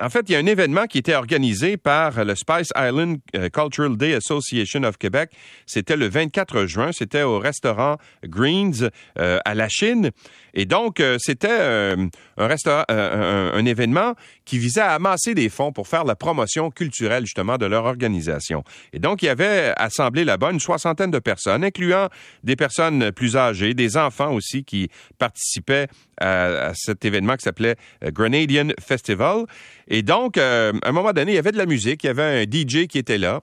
en 0.00 0.10
fait, 0.10 0.28
il 0.28 0.32
y 0.32 0.36
a 0.36 0.38
un 0.38 0.46
événement 0.46 0.86
qui 0.86 0.98
était 0.98 1.14
organisé 1.14 1.76
par 1.76 2.24
le 2.24 2.34
Spice 2.34 2.72
Island 2.76 3.18
euh, 3.36 3.48
Cultural 3.48 3.96
Day 3.96 4.14
Association 4.14 4.82
of 4.84 4.98
Quebec. 4.98 5.30
C'était 5.66 5.96
le 5.96 6.08
24 6.08 6.66
juin. 6.66 6.90
C'était 6.92 7.22
au 7.22 7.38
restaurant 7.38 7.96
Greens 8.24 8.88
euh, 9.18 9.38
à 9.44 9.54
la 9.54 9.68
Chine. 9.68 10.10
Et 10.54 10.66
donc, 10.66 11.02
c'était 11.18 11.48
un, 11.48 12.08
un, 12.36 13.64
événement 13.64 14.14
qui 14.44 14.58
visait 14.58 14.82
à 14.82 14.90
amasser 14.90 15.34
des 15.34 15.48
fonds 15.48 15.72
pour 15.72 15.88
faire 15.88 16.04
la 16.04 16.14
promotion 16.14 16.70
culturelle, 16.70 17.24
justement, 17.24 17.56
de 17.56 17.64
leur 17.64 17.86
organisation. 17.86 18.62
Et 18.92 18.98
donc, 18.98 19.22
il 19.22 19.26
y 19.26 19.28
avait 19.30 19.72
assemblé 19.76 20.24
là-bas 20.24 20.50
une 20.50 20.60
soixantaine 20.60 21.10
de 21.10 21.20
personnes, 21.20 21.64
incluant 21.64 22.08
des 22.44 22.54
personnes 22.54 23.12
plus 23.12 23.34
âgées, 23.34 23.72
des 23.72 23.96
enfants 23.96 24.34
aussi 24.34 24.62
qui 24.62 24.90
participaient 25.18 25.88
à, 26.22 26.72
cet 26.74 27.04
événement 27.04 27.36
qui 27.36 27.42
s'appelait 27.42 27.76
euh, 28.04 28.10
Grenadian 28.10 28.68
Festival. 28.80 29.44
Et 29.88 30.02
donc, 30.02 30.38
à 30.38 30.70
un 30.82 30.92
moment 30.92 31.12
donné, 31.12 31.32
il 31.32 31.34
y 31.34 31.38
avait 31.38 31.52
de 31.52 31.58
la 31.58 31.66
musique, 31.66 32.04
il 32.04 32.06
y 32.06 32.10
avait 32.10 32.22
un 32.22 32.44
DJ 32.44 32.86
qui 32.86 32.98
était 32.98 33.18
là. 33.18 33.40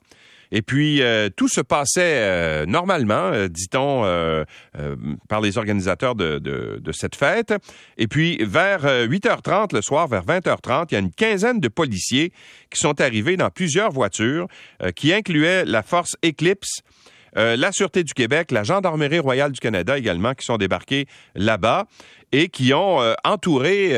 Et 0.51 0.61
puis, 0.61 1.01
euh, 1.01 1.29
tout 1.29 1.47
se 1.47 1.61
passait 1.61 2.01
euh, 2.01 2.65
normalement, 2.65 3.31
euh, 3.31 3.47
dit-on, 3.47 3.79
par 5.27 5.41
les 5.41 5.57
organisateurs 5.57 6.15
de, 6.15 6.39
de, 6.39 6.91
cette 6.91 7.15
fête. 7.15 7.53
Et 7.97 8.07
puis, 8.07 8.37
vers 8.43 8.83
8h30 8.83 9.75
le 9.75 9.81
soir, 9.81 10.07
vers 10.07 10.25
20h30, 10.25 10.87
il 10.89 10.93
y 10.93 10.97
a 10.97 10.99
une 10.99 11.11
quinzaine 11.11 11.59
de 11.59 11.67
policiers 11.67 12.31
qui 12.69 12.79
sont 12.79 12.99
arrivés 12.99 13.37
dans 13.37 13.49
plusieurs 13.49 13.91
voitures 13.91 14.47
qui 14.95 15.13
incluaient 15.13 15.65
la 15.65 15.83
force 15.83 16.15
Eclipse, 16.25 16.81
la 17.35 17.71
Sûreté 17.71 18.03
du 18.03 18.13
Québec, 18.13 18.51
la 18.51 18.63
Gendarmerie 18.63 19.19
royale 19.19 19.51
du 19.51 19.59
Canada 19.59 19.97
également, 19.97 20.33
qui 20.33 20.45
sont 20.45 20.57
débarqués 20.57 21.05
là-bas 21.35 21.85
et 22.31 22.49
qui 22.49 22.73
ont 22.73 22.99
entouré 23.23 23.93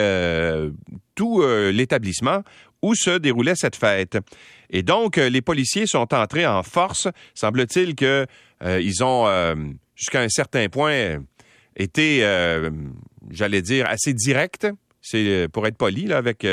tout 1.16 1.44
l'établissement 1.72 2.44
où 2.82 2.96
se 2.96 3.18
déroulait 3.18 3.56
cette 3.56 3.76
fête. 3.76 4.18
Et 4.70 4.84
donc, 4.84 5.18
euh, 5.18 5.30
les 5.30 5.42
policiers 5.42 5.86
sont 5.86 6.14
entrés 6.14 6.48
en 6.48 6.64
force. 6.64 7.08
Semble-t-il 7.36 7.96
qu'ils 7.96 8.28
euh, 8.64 8.92
ont, 9.02 9.28
euh, 9.28 9.56
jusqu'à 9.96 10.22
un 10.22 10.30
certain 10.30 10.70
point, 10.70 11.18
été, 11.76 12.22
j'allais 13.30 13.62
dire, 13.62 13.88
assez 13.88 14.14
directs. 14.14 14.68
C'est 15.12 15.48
pour 15.52 15.68
être 15.68 15.78
poli 15.78 16.12
avec 16.14 16.46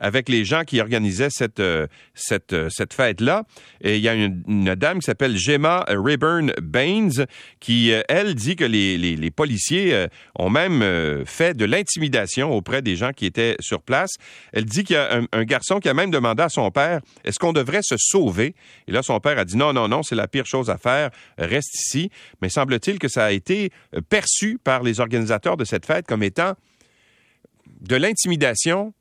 avec 0.00 0.28
les 0.28 0.44
gens 0.44 0.64
qui 0.64 0.80
organisaient 0.80 1.30
cette, 1.30 1.60
euh, 1.60 1.86
cette, 2.14 2.52
euh, 2.52 2.68
cette 2.70 2.94
fête-là. 2.94 3.44
Et 3.80 3.96
il 3.96 4.02
y 4.02 4.08
a 4.08 4.14
une, 4.14 4.74
dame 4.74 4.98
qui 5.00 5.06
s'appelle 5.06 5.36
Gemma 5.36 5.84
Rayburn 5.88 6.52
Baines 6.62 7.26
qui, 7.60 7.92
euh, 7.92 8.02
elle, 8.08 8.34
dit 8.34 8.56
que 8.56 8.64
les, 8.64 8.98
les, 8.98 9.16
les 9.16 9.30
policiers 9.30 10.06
ont 10.38 10.50
même 10.50 10.84
fait 11.24 11.56
de 11.56 11.64
l'intimidation 11.64 12.52
auprès 12.52 12.82
des 12.82 12.96
gens 12.96 13.12
qui 13.12 13.26
étaient 13.26 13.56
sur 13.60 13.82
place. 13.82 14.10
Elle 14.52 14.64
dit 14.64 14.84
qu'il 14.84 14.94
y 14.94 14.98
a 14.98 15.18
un, 15.18 15.24
un, 15.32 15.44
garçon 15.44 15.80
qui 15.80 15.88
a 15.88 15.94
même 15.94 16.10
demandé 16.10 16.42
à 16.42 16.48
son 16.48 16.70
père, 16.70 17.00
est-ce 17.24 17.38
qu'on 17.38 17.52
devrait 17.52 17.82
se 17.82 17.96
sauver? 17.98 18.54
Et 18.86 18.92
là, 18.92 19.02
son 19.02 19.18
père 19.20 19.38
a 19.38 19.44
dit, 19.44 19.56
non, 19.56 19.72
non, 19.72 19.88
non, 19.88 20.02
c'est 20.02 20.14
la 20.14 20.28
pire 20.28 20.46
chose 20.46 20.70
à 20.70 20.78
faire, 20.78 21.10
reste 21.38 21.74
ici. 21.74 22.10
Mais 22.42 22.48
semble-t-il 22.48 22.98
que 22.98 23.08
ça 23.08 23.24
a 23.24 23.32
été 23.32 23.70
perçu 24.08 24.58
par 24.62 24.82
les 24.82 25.00
organisateurs 25.00 25.56
de 25.56 25.64
cette 25.64 25.86
fête 25.86 26.06
comme 26.06 26.22
étant 26.22 26.54
de 27.80 27.96
l'intimidation 27.96 28.92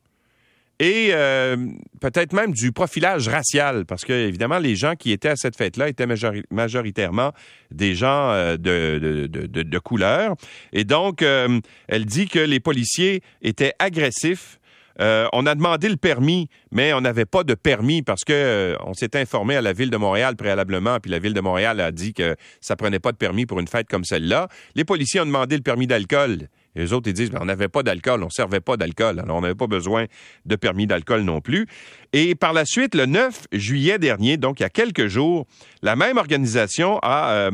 et 0.80 1.10
euh, 1.12 1.58
peut-être 2.02 2.34
même 2.34 2.54
du 2.54 2.72
profilage 2.72 3.28
racial, 3.28 3.86
parce 3.86 4.06
que 4.06 4.14
évidemment 4.14 4.60
les 4.60 4.76
gens 4.76 4.96
qui 4.96 5.12
étaient 5.12 5.30
à 5.30 5.36
cette 5.36 5.56
fête-là 5.56 5.90
étaient 5.90 6.06
majoritairement 6.52 7.32
des 7.72 7.96
gens 7.96 8.32
euh, 8.32 8.58
de, 8.58 9.80
couleur. 9.80 10.36
Et 10.74 10.84
donc, 10.84 11.22
euh, 11.22 11.60
elle 11.88 12.06
dit 12.06 12.28
que 12.28 12.40
les 12.40 12.60
policiers 12.60 13.22
étaient 13.42 13.74
agressifs. 13.80 14.60
on 15.00 15.46
a 15.46 15.56
demandé 15.56 15.90
le 15.90 15.98
permis, 15.98 16.50
mais 16.72 16.94
on 16.94 17.02
n'avait 17.02 17.26
pas 17.26 17.44
de 17.44 17.56
permis 17.56 18.04
parce 18.04 18.24
que 18.24 18.76
on 18.84 18.94
s'est 18.94 19.16
informé 19.16 19.56
à 19.56 19.62
la 19.62 19.74
ville 19.74 19.90
de 19.90 19.98
Montréal 19.98 20.36
préalablement, 20.36 21.00
puis 21.00 21.10
la 21.10 21.20
ville 21.20 21.34
de 21.34 21.42
Montréal 21.42 21.80
a 21.80 21.92
dit 21.92 22.14
que 22.14 22.36
ça 22.62 22.76
prenait 22.76 23.00
pas 23.00 23.12
de 23.12 23.18
permis 23.18 23.46
pour 23.48 23.60
une 23.60 23.68
fête 23.68 23.88
comme 23.88 24.04
celle-là. 24.04 24.48
Les 24.76 24.86
policiers 24.86 25.22
ont 25.22 25.26
demandé 25.26 25.56
le 25.56 25.64
permis 25.64 25.88
d'alcool. 25.88 26.50
Les 26.78 26.94
autres, 26.94 27.10
ils 27.10 27.14
disent, 27.14 27.32
on 27.40 27.46
n'avait 27.46 27.68
pas 27.68 27.84
d'alcool, 27.84 28.22
on 28.22 28.28
ne 28.28 28.32
servait 28.32 28.60
pas 28.60 28.78
d'alcool, 28.78 29.20
alors 29.20 29.38
on 29.38 29.42
n'avait 29.42 29.56
pas 29.56 29.68
besoin 29.68 30.06
de 30.46 30.56
permis 30.56 30.86
d'alcool 30.86 31.22
non 31.22 31.42
plus. 31.42 31.68
Et 32.14 32.36
par 32.36 32.54
la 32.54 32.66
suite, 32.66 32.96
le 32.96 33.06
9 33.06 33.48
juillet 33.52 34.00
dernier, 34.00 34.38
donc 34.38 34.60
il 34.60 34.64
y 34.64 34.66
a 34.66 34.70
quelques 34.70 35.08
jours, 35.08 35.46
la 35.82 35.96
même 35.96 36.18
organisation 36.18 37.00
a 37.02 37.32
euh, 37.32 37.52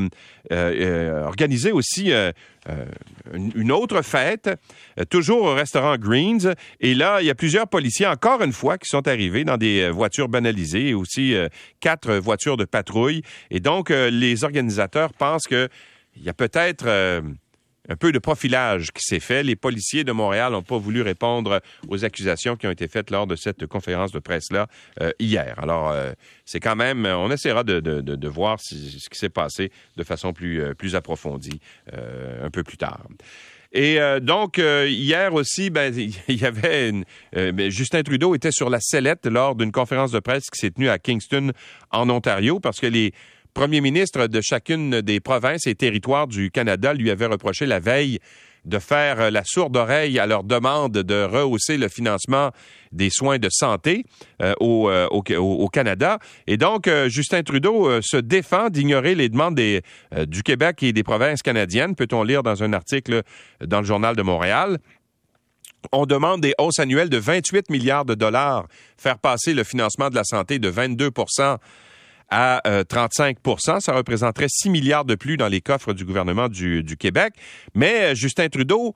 euh, 0.51 0.73
euh, 0.81 1.25
organisé 1.25 1.71
aussi 1.71 2.11
une 3.33 3.71
autre 3.71 4.01
fête, 4.01 4.49
toujours 5.09 5.43
au 5.43 5.53
restaurant 5.53 5.97
Greens. 5.97 6.53
Et 6.79 6.93
là, 6.93 7.19
il 7.21 7.27
y 7.27 7.29
a 7.29 7.35
plusieurs 7.35 7.67
policiers, 7.67 8.07
encore 8.07 8.41
une 8.41 8.53
fois, 8.53 8.77
qui 8.77 8.89
sont 8.89 9.07
arrivés 9.07 9.43
dans 9.43 9.57
des 9.57 9.89
voitures 9.89 10.29
banalisées 10.29 10.89
et 10.89 10.93
aussi 10.93 11.35
quatre 11.79 12.13
voitures 12.15 12.57
de 12.57 12.65
patrouille. 12.65 13.21
Et 13.51 13.59
donc, 13.59 13.89
les 13.89 14.43
organisateurs 14.43 15.13
pensent 15.13 15.47
qu'il 15.47 15.69
y 16.17 16.29
a 16.29 16.33
peut-être 16.33 17.21
un 17.89 17.95
peu 17.95 18.11
de 18.11 18.19
profilage 18.19 18.91
qui 18.91 19.01
s'est 19.01 19.19
fait. 19.19 19.43
Les 19.43 19.55
policiers 19.55 20.03
de 20.03 20.11
Montréal 20.11 20.53
n'ont 20.53 20.63
pas 20.63 20.77
voulu 20.77 21.01
répondre 21.01 21.61
aux 21.87 22.05
accusations 22.05 22.55
qui 22.55 22.67
ont 22.67 22.71
été 22.71 22.87
faites 22.87 23.11
lors 23.11 23.27
de 23.27 23.35
cette 23.35 23.65
conférence 23.67 24.11
de 24.11 24.19
presse-là 24.19 24.67
euh, 25.01 25.11
hier. 25.19 25.55
Alors, 25.57 25.91
euh, 25.91 26.13
c'est 26.45 26.59
quand 26.59 26.75
même, 26.75 27.05
on 27.05 27.29
essaiera 27.31 27.63
de, 27.63 28.27
voir 28.27 28.57
ce 28.59 28.75
qui 28.75 29.19
s'est 29.19 29.29
passé 29.29 29.71
de 29.97 30.03
façon 30.03 30.33
plus, 30.33 30.61
euh, 30.61 30.73
approfondie 30.93 31.59
un 31.91 32.49
peu 32.49 32.63
plus 32.63 32.77
tard. 32.77 33.07
Et 33.71 33.97
donc, 34.21 34.57
hier 34.57 35.33
aussi, 35.33 35.71
ben, 35.71 35.93
il 36.27 36.39
y 36.39 36.45
avait 36.45 36.89
une, 36.89 37.05
ben, 37.33 37.71
Justin 37.71 38.03
Trudeau 38.03 38.35
était 38.35 38.51
sur 38.51 38.69
la 38.69 38.79
sellette 38.79 39.25
lors 39.25 39.55
d'une 39.55 39.71
conférence 39.71 40.11
de 40.11 40.19
presse 40.19 40.49
qui 40.51 40.59
s'est 40.59 40.71
tenue 40.71 40.89
à 40.89 40.99
Kingston, 40.99 41.51
en 41.89 42.09
Ontario, 42.09 42.59
parce 42.59 42.79
que 42.79 42.85
les 42.85 43.13
premier 43.53 43.81
ministre 43.81 44.27
de 44.27 44.41
chacune 44.41 45.01
des 45.01 45.19
provinces 45.19 45.67
et 45.67 45.75
territoires 45.75 46.27
du 46.27 46.51
Canada 46.51 46.93
lui 46.93 47.11
avait 47.11 47.27
reproché 47.27 47.65
la 47.65 47.79
veille 47.79 48.19
de 48.65 48.79
faire 48.79 49.29
la 49.29 49.43
sourde 49.45 49.75
oreille 49.75 50.19
à 50.19 50.25
leur 50.25 50.43
demande 50.43 50.93
de 50.93 51.23
rehausser 51.23 51.77
le 51.77 51.89
financement 51.89 52.51
des 52.91 53.09
soins 53.09 53.37
de 53.37 53.49
santé 53.51 54.05
euh, 54.41 54.53
euh, 54.61 55.07
au, 55.09 55.67
Canada. 55.67 56.19
Et 56.47 56.57
donc, 56.57 56.87
euh, 56.87 57.09
Justin 57.09 57.43
Trudeau 57.43 58.01
se 58.01 58.17
défend 58.17 58.69
d'ignorer 58.69 59.15
les 59.15 59.29
demandes 59.29 59.55
des, 59.55 59.81
du 60.27 60.43
Québec 60.43 60.81
et 60.83 60.93
des 60.93 61.03
provinces 61.03 61.41
canadiennes, 61.41 61.95
peut-on 61.95 62.23
lire 62.23 62.43
dans 62.43 62.63
un 62.63 62.73
article 62.73 63.23
dans 63.65 63.81
le 63.81 63.85
Journal 63.85 64.15
de 64.15 64.21
Montréal? 64.21 64.77
On 65.91 66.05
demande 66.05 66.39
des 66.41 66.53
hausses 66.57 66.79
annuelles 66.79 67.09
de 67.09 67.17
28 67.17 67.69
milliards 67.69 68.05
de 68.05 68.15
dollars, 68.15 68.67
faire 68.97 69.17
passer 69.17 69.53
le 69.53 69.65
financement 69.65 70.09
de 70.09 70.15
la 70.15 70.23
santé 70.23 70.59
de 70.59 70.69
22 70.69 71.11
à 72.29 72.61
35% 72.65 73.75
euh, 73.75 73.79
Ça 73.79 73.93
représenterait 73.93 74.47
6 74.49 74.69
milliards 74.69 75.05
de 75.05 75.15
plus 75.15 75.37
dans 75.37 75.47
les 75.47 75.61
coffres 75.61 75.93
du 75.93 76.05
gouvernement 76.05 76.49
du, 76.49 76.83
du 76.83 76.97
Québec. 76.97 77.33
Mais 77.75 78.11
euh, 78.11 78.15
Justin 78.15 78.49
Trudeau 78.49 78.95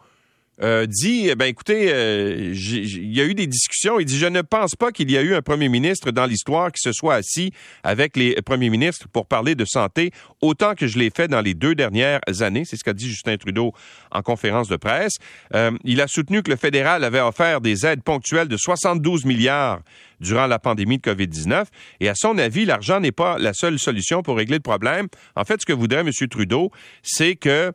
euh, 0.64 0.88
dit, 0.88 1.30
eh 1.30 1.36
ben 1.36 1.46
écoutez, 1.46 1.92
euh, 1.92 2.54
il 2.54 3.16
y 3.16 3.22
a 3.22 3.26
eu 3.26 3.36
des 3.36 3.48
discussions. 3.48 4.00
Il 4.00 4.06
dit, 4.06 4.18
je 4.18 4.26
ne 4.26 4.42
pense 4.42 4.76
pas 4.76 4.92
qu'il 4.92 5.12
y 5.12 5.18
a 5.18 5.22
eu 5.22 5.36
un 5.36 5.42
premier 5.42 5.70
ministre 5.70 6.12
dans 6.12 6.26
l'histoire 6.26 6.72
qui 6.72 6.82
se 6.82 6.92
soit 6.92 7.16
assis 7.16 7.52
avec 7.84 8.18
les 8.18 8.36
premiers 8.42 8.70
ministres 8.70 9.08
pour 9.12 9.28
parler 9.28 9.56
de 9.56 9.66
santé 9.66 10.12
autant 10.42 10.74
que 10.74 10.88
je 10.88 10.98
l'ai 10.98 11.12
fait 11.16 11.28
dans 11.28 11.42
les 11.42 11.54
deux 11.54 11.76
dernières 11.76 12.22
années. 12.40 12.66
C'est 12.66 12.78
ce 12.78 12.84
qu'a 12.84 12.94
dit 12.94 13.08
Justin 13.08 13.38
Trudeau 13.38 13.72
en 14.12 14.22
conférence 14.22 14.68
de 14.68 14.78
presse. 14.78 15.18
Euh, 15.54 15.72
il 15.84 16.02
a 16.02 16.08
soutenu 16.08 16.42
que 16.42 16.50
le 16.50 16.58
fédéral 16.58 17.04
avait 17.04 17.22
offert 17.22 17.62
des 17.62 17.86
aides 17.86 18.04
ponctuelles 18.04 18.48
de 18.48 18.58
72 18.58 19.26
milliards 19.26 19.82
durant 20.20 20.48
la 20.48 20.58
pandémie 20.58 20.98
de 20.98 21.04
COVID-19. 21.04 21.66
Et 22.00 22.10
à 22.10 22.16
son 22.16 22.38
avis, 22.38 22.66
l'argent 22.66 23.00
n'est 23.00 23.12
pas 23.12 23.38
la 23.38 23.54
seule 23.54 23.78
solution 23.78 24.24
pour 24.24 24.38
régler 24.38 24.58
le 24.58 24.62
problème. 24.64 25.08
En 25.36 25.44
fait, 25.44 25.62
ce 25.62 25.66
que 25.66 25.74
voudrait 25.74 26.00
M. 26.00 26.12
Trudeau, 26.30 26.72
c'est 27.04 27.36
que 27.36 27.72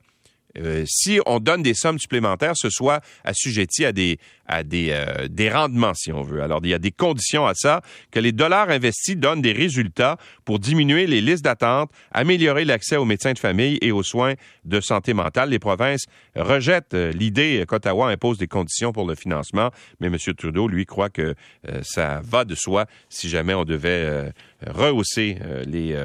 euh, 0.58 0.84
si 0.86 1.20
on 1.26 1.40
donne 1.40 1.62
des 1.62 1.74
sommes 1.74 1.98
supplémentaires, 1.98 2.52
ce 2.56 2.70
soit 2.70 3.00
assujetti 3.24 3.84
à 3.84 3.92
des 3.92 4.18
à 4.46 4.64
des, 4.64 4.88
euh, 4.90 5.28
des 5.28 5.48
rendements, 5.48 5.94
si 5.94 6.12
on 6.12 6.22
veut. 6.22 6.42
Alors, 6.42 6.60
il 6.62 6.70
y 6.70 6.74
a 6.74 6.78
des 6.78 6.90
conditions 6.90 7.46
à 7.46 7.54
ça, 7.54 7.80
que 8.10 8.20
les 8.20 8.32
dollars 8.32 8.68
investis 8.68 9.16
donnent 9.16 9.40
des 9.40 9.52
résultats 9.52 10.18
pour 10.44 10.58
diminuer 10.58 11.06
les 11.06 11.20
listes 11.20 11.44
d'attente, 11.44 11.90
améliorer 12.10 12.64
l'accès 12.64 12.96
aux 12.96 13.04
médecins 13.04 13.32
de 13.32 13.38
famille 13.38 13.78
et 13.80 13.92
aux 13.92 14.02
soins 14.02 14.34
de 14.64 14.80
santé 14.80 15.14
mentale. 15.14 15.48
Les 15.50 15.58
provinces 15.58 16.04
rejettent 16.36 16.92
euh, 16.92 17.12
l'idée 17.12 17.64
qu'Ottawa 17.66 18.10
impose 18.10 18.36
des 18.36 18.48
conditions 18.48 18.92
pour 18.92 19.06
le 19.06 19.14
financement, 19.14 19.70
mais 20.00 20.08
M. 20.08 20.16
Trudeau, 20.36 20.68
lui, 20.68 20.84
croit 20.84 21.08
que 21.08 21.34
ça 21.82 22.20
va 22.24 22.44
de 22.44 22.54
soi 22.54 22.86
si 23.08 23.28
jamais 23.28 23.54
on 23.54 23.64
devait 23.64 24.32
rehausser 24.66 25.38
les, 25.66 25.96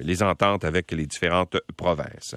les 0.00 0.22
ententes 0.22 0.64
avec 0.64 0.92
les 0.92 1.06
différentes 1.06 1.56
provinces. 1.76 2.34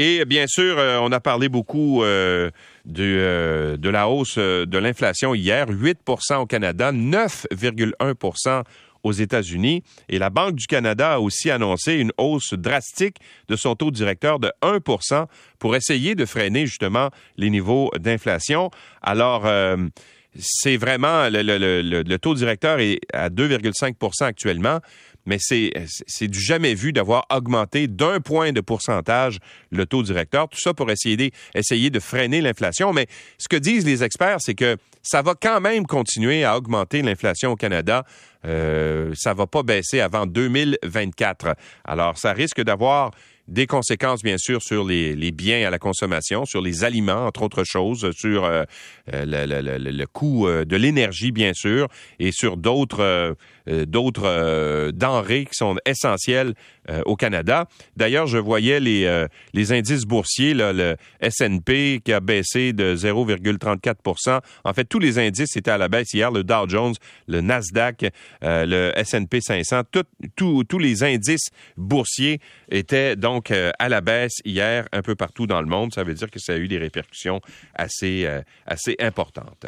Et 0.00 0.24
bien 0.24 0.46
sûr, 0.46 0.78
euh, 0.78 1.00
on 1.02 1.10
a 1.10 1.18
parlé 1.18 1.48
beaucoup 1.48 2.04
euh, 2.04 2.52
de, 2.84 3.02
euh, 3.02 3.76
de, 3.76 3.88
la 3.88 4.08
hausse 4.08 4.38
de 4.38 4.78
l'inflation 4.78 5.34
hier, 5.34 5.66
8% 5.68 6.36
au 6.36 6.46
Canada, 6.46 6.92
9,1% 6.92 8.62
aux 9.02 9.12
États-Unis. 9.12 9.82
Et 10.08 10.20
la 10.20 10.30
Banque 10.30 10.54
du 10.54 10.68
Canada 10.68 11.14
a 11.14 11.18
aussi 11.18 11.50
annoncé 11.50 11.94
une 11.94 12.12
hausse 12.16 12.54
drastique 12.54 13.16
de 13.48 13.56
son 13.56 13.74
taux 13.74 13.90
directeur 13.90 14.38
de 14.38 14.52
1% 14.62 15.26
pour 15.58 15.74
essayer 15.74 16.14
de 16.14 16.24
freiner 16.26 16.66
justement 16.66 17.10
les 17.36 17.50
niveaux 17.50 17.90
d'inflation. 17.98 18.70
Alors, 19.02 19.48
c'est 20.38 20.76
vraiment 20.76 21.28
le, 21.28 22.16
taux 22.18 22.34
directeur 22.34 22.78
est 22.78 23.00
à 23.12 23.30
2,5% 23.30 24.24
actuellement 24.24 24.78
mais 25.28 25.36
c'est 25.38 26.28
du 26.28 26.40
jamais 26.40 26.74
vu 26.74 26.92
d'avoir 26.94 27.26
augmenté 27.30 27.86
d'un 27.86 28.18
point 28.20 28.52
de 28.52 28.62
pourcentage 28.62 29.38
le 29.70 29.84
taux 29.84 30.02
directeur. 30.02 30.48
Tout 30.48 30.58
ça 30.58 30.72
pour 30.72 30.90
essayer, 30.90 31.32
essayer 31.54 31.90
de 31.90 32.00
freiner 32.00 32.40
l'inflation. 32.40 32.94
Mais 32.94 33.06
ce 33.36 33.46
que 33.46 33.56
disent 33.56 33.84
les 33.84 34.02
experts, 34.02 34.38
c'est 34.40 34.54
que 34.54 34.78
ça 35.02 35.20
va 35.20 35.34
quand 35.34 35.60
même 35.60 35.86
continuer 35.86 36.44
à 36.44 36.56
augmenter 36.56 37.02
l'inflation 37.02 37.52
au 37.52 37.56
Canada. 37.56 38.04
Euh, 38.46 39.12
ça 39.14 39.34
va 39.34 39.46
pas 39.46 39.62
baisser 39.62 40.00
avant 40.00 40.24
2024. 40.24 41.54
Alors, 41.84 42.16
ça 42.16 42.32
risque 42.32 42.62
d'avoir 42.62 43.10
des 43.48 43.66
conséquences, 43.66 44.22
bien 44.22 44.36
sûr, 44.38 44.62
sur 44.62 44.84
les, 44.84 45.16
les, 45.16 45.32
biens 45.32 45.66
à 45.66 45.70
la 45.70 45.78
consommation, 45.78 46.44
sur 46.44 46.60
les 46.60 46.84
aliments, 46.84 47.26
entre 47.26 47.42
autres 47.42 47.64
choses, 47.64 48.10
sur 48.12 48.44
euh, 48.44 48.64
euh, 49.12 49.24
le, 49.26 49.78
le, 49.78 49.90
le, 49.90 50.06
coût 50.06 50.46
euh, 50.46 50.64
de 50.64 50.76
l'énergie, 50.76 51.32
bien 51.32 51.54
sûr, 51.54 51.88
et 52.18 52.30
sur 52.30 52.58
d'autres 52.58 53.36
d'autres 53.86 54.90
denrées 54.92 55.44
qui 55.44 55.54
sont 55.54 55.76
essentielles 55.84 56.54
au 57.04 57.16
Canada. 57.16 57.66
D'ailleurs, 57.96 58.26
je 58.26 58.38
voyais 58.38 58.80
les, 58.80 59.72
indices 59.72 60.04
boursiers, 60.04 60.54
le 60.54 60.96
S&P 61.20 62.00
qui 62.04 62.12
a 62.12 62.20
baissé 62.20 62.72
de 62.72 62.96
0,34% 62.96 64.40
En 64.64 64.72
fait, 64.72 64.84
tous 64.84 64.98
les 64.98 65.18
indices 65.18 65.56
étaient 65.56 65.70
à 65.70 65.78
la 65.78 65.88
baisse 65.88 66.12
hier, 66.14 66.30
le 66.30 66.44
Dow 66.44 66.68
Jones, 66.68 66.94
le 67.26 67.40
Nasdaq, 67.40 68.06
le 68.42 68.92
S&P 68.96 69.40
500, 69.40 69.82
tous 70.36 70.78
les 70.78 71.02
indices 71.02 71.48
boursiers 71.76 72.40
étaient 72.70 73.16
donc 73.16 73.50
euh, 73.50 73.70
à 73.78 73.88
la 73.88 74.00
baisse 74.00 74.40
hier 74.44 74.86
un 74.92 75.02
peu 75.02 75.14
partout 75.14 75.46
dans 75.46 75.60
le 75.60 75.66
monde. 75.66 75.92
Ça 75.94 76.04
veut 76.04 76.14
dire 76.14 76.30
que 76.30 76.38
ça 76.38 76.54
a 76.54 76.56
eu 76.56 76.68
des 76.68 76.78
répercussions 76.78 77.40
assez, 77.74 78.24
euh, 78.24 78.42
assez 78.66 78.96
importantes. 79.00 79.66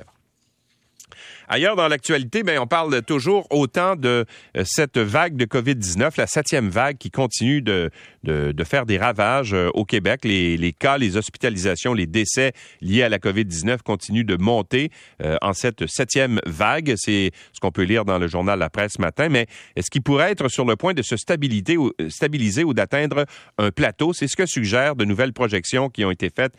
Ailleurs 1.53 1.75
dans 1.75 1.89
l'actualité, 1.89 2.45
ben, 2.45 2.61
on 2.61 2.69
parle 2.69 3.03
toujours 3.03 3.49
autant 3.51 3.97
de 3.97 4.25
euh, 4.57 4.63
cette 4.65 4.99
vague 4.99 5.35
de 5.35 5.45
COVID-19, 5.45 6.13
la 6.17 6.29
septième 6.29 6.69
vague 6.69 6.97
qui 6.97 7.11
continue 7.11 7.61
de, 7.61 7.91
de, 8.23 8.53
de 8.53 8.65
faire 8.65 8.87
des 8.87 8.99
ravages 8.99 9.53
euh, 9.53 9.69
au 9.75 9.85
Québec. 9.85 10.21
Les, 10.23 10.57
les, 10.57 10.73
cas, 10.73 10.97
les 10.97 11.17
hospitalisations, 11.17 11.93
les 11.93 12.07
décès 12.07 12.53
liés 12.81 13.03
à 13.03 13.09
la 13.09 13.19
COVID-19 13.19 13.79
continuent 13.83 14.25
de 14.25 14.37
monter 14.37 14.93
euh, 15.25 15.39
en 15.43 15.53
cette 15.53 15.89
septième 15.89 16.41
vague. 16.47 16.95
C'est 16.97 17.33
ce 17.53 17.59
qu'on 17.59 17.73
peut 17.73 17.83
lire 17.83 18.05
dans 18.05 18.21
le 18.21 18.29
journal 18.29 18.57
La 18.57 18.71
Presse 18.71 18.93
ce 18.97 19.03
matin. 19.03 19.29
Mais 19.29 19.49
est-ce 19.75 19.91
qu'il 19.91 20.03
pourrait 20.03 20.31
être 20.31 20.49
sur 20.49 20.65
le 20.65 20.77
point 20.77 20.95
de 20.95 21.03
se 21.03 21.17
stabiliser 21.17 21.77
ou, 21.77 21.91
stabiliser 22.11 22.63
ou 22.63 22.75
d'atteindre 22.75 23.25
un 23.59 23.73
plateau? 23.73 24.13
C'est 24.13 24.29
ce 24.29 24.37
que 24.37 24.47
suggèrent 24.47 24.95
de 24.95 25.05
nouvelles 25.05 25.33
projections 25.33 25.91
qui 25.91 26.05
ont 26.05 26.13
été 26.13 26.31
faites 26.31 26.55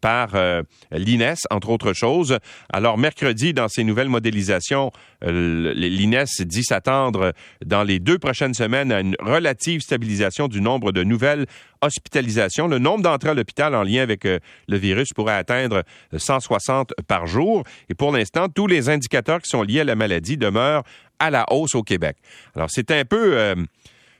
par 0.00 0.36
l'INES, 0.92 1.34
entre 1.50 1.70
autres 1.70 1.94
choses. 1.94 2.38
Alors, 2.72 2.96
mercredi, 2.96 3.52
dans 3.52 3.66
ces 3.66 3.82
nouvelles 3.82 4.08
modélisations, 4.08 4.35
euh, 5.24 5.72
L'INES 5.74 6.24
dit 6.40 6.64
s'attendre 6.64 7.32
dans 7.64 7.82
les 7.82 7.98
deux 7.98 8.18
prochaines 8.18 8.54
semaines 8.54 8.92
à 8.92 9.00
une 9.00 9.16
relative 9.20 9.80
stabilisation 9.80 10.48
du 10.48 10.60
nombre 10.60 10.92
de 10.92 11.02
nouvelles 11.02 11.46
hospitalisations. 11.82 12.68
Le 12.68 12.78
nombre 12.78 13.02
d'entrées 13.02 13.30
à 13.30 13.34
l'hôpital 13.34 13.74
en 13.74 13.82
lien 13.82 14.02
avec 14.02 14.24
euh, 14.24 14.38
le 14.68 14.76
virus 14.76 15.12
pourrait 15.14 15.34
atteindre 15.34 15.84
160 16.16 16.94
par 17.06 17.26
jour. 17.26 17.64
Et 17.88 17.94
pour 17.94 18.12
l'instant, 18.12 18.48
tous 18.48 18.66
les 18.66 18.88
indicateurs 18.88 19.40
qui 19.40 19.48
sont 19.48 19.62
liés 19.62 19.80
à 19.80 19.84
la 19.84 19.94
maladie 19.94 20.36
demeurent 20.36 20.84
à 21.18 21.30
la 21.30 21.46
hausse 21.50 21.74
au 21.74 21.82
Québec. 21.82 22.16
Alors, 22.54 22.68
c'est 22.70 22.90
un 22.90 23.04
peu 23.04 23.38
euh, 23.38 23.54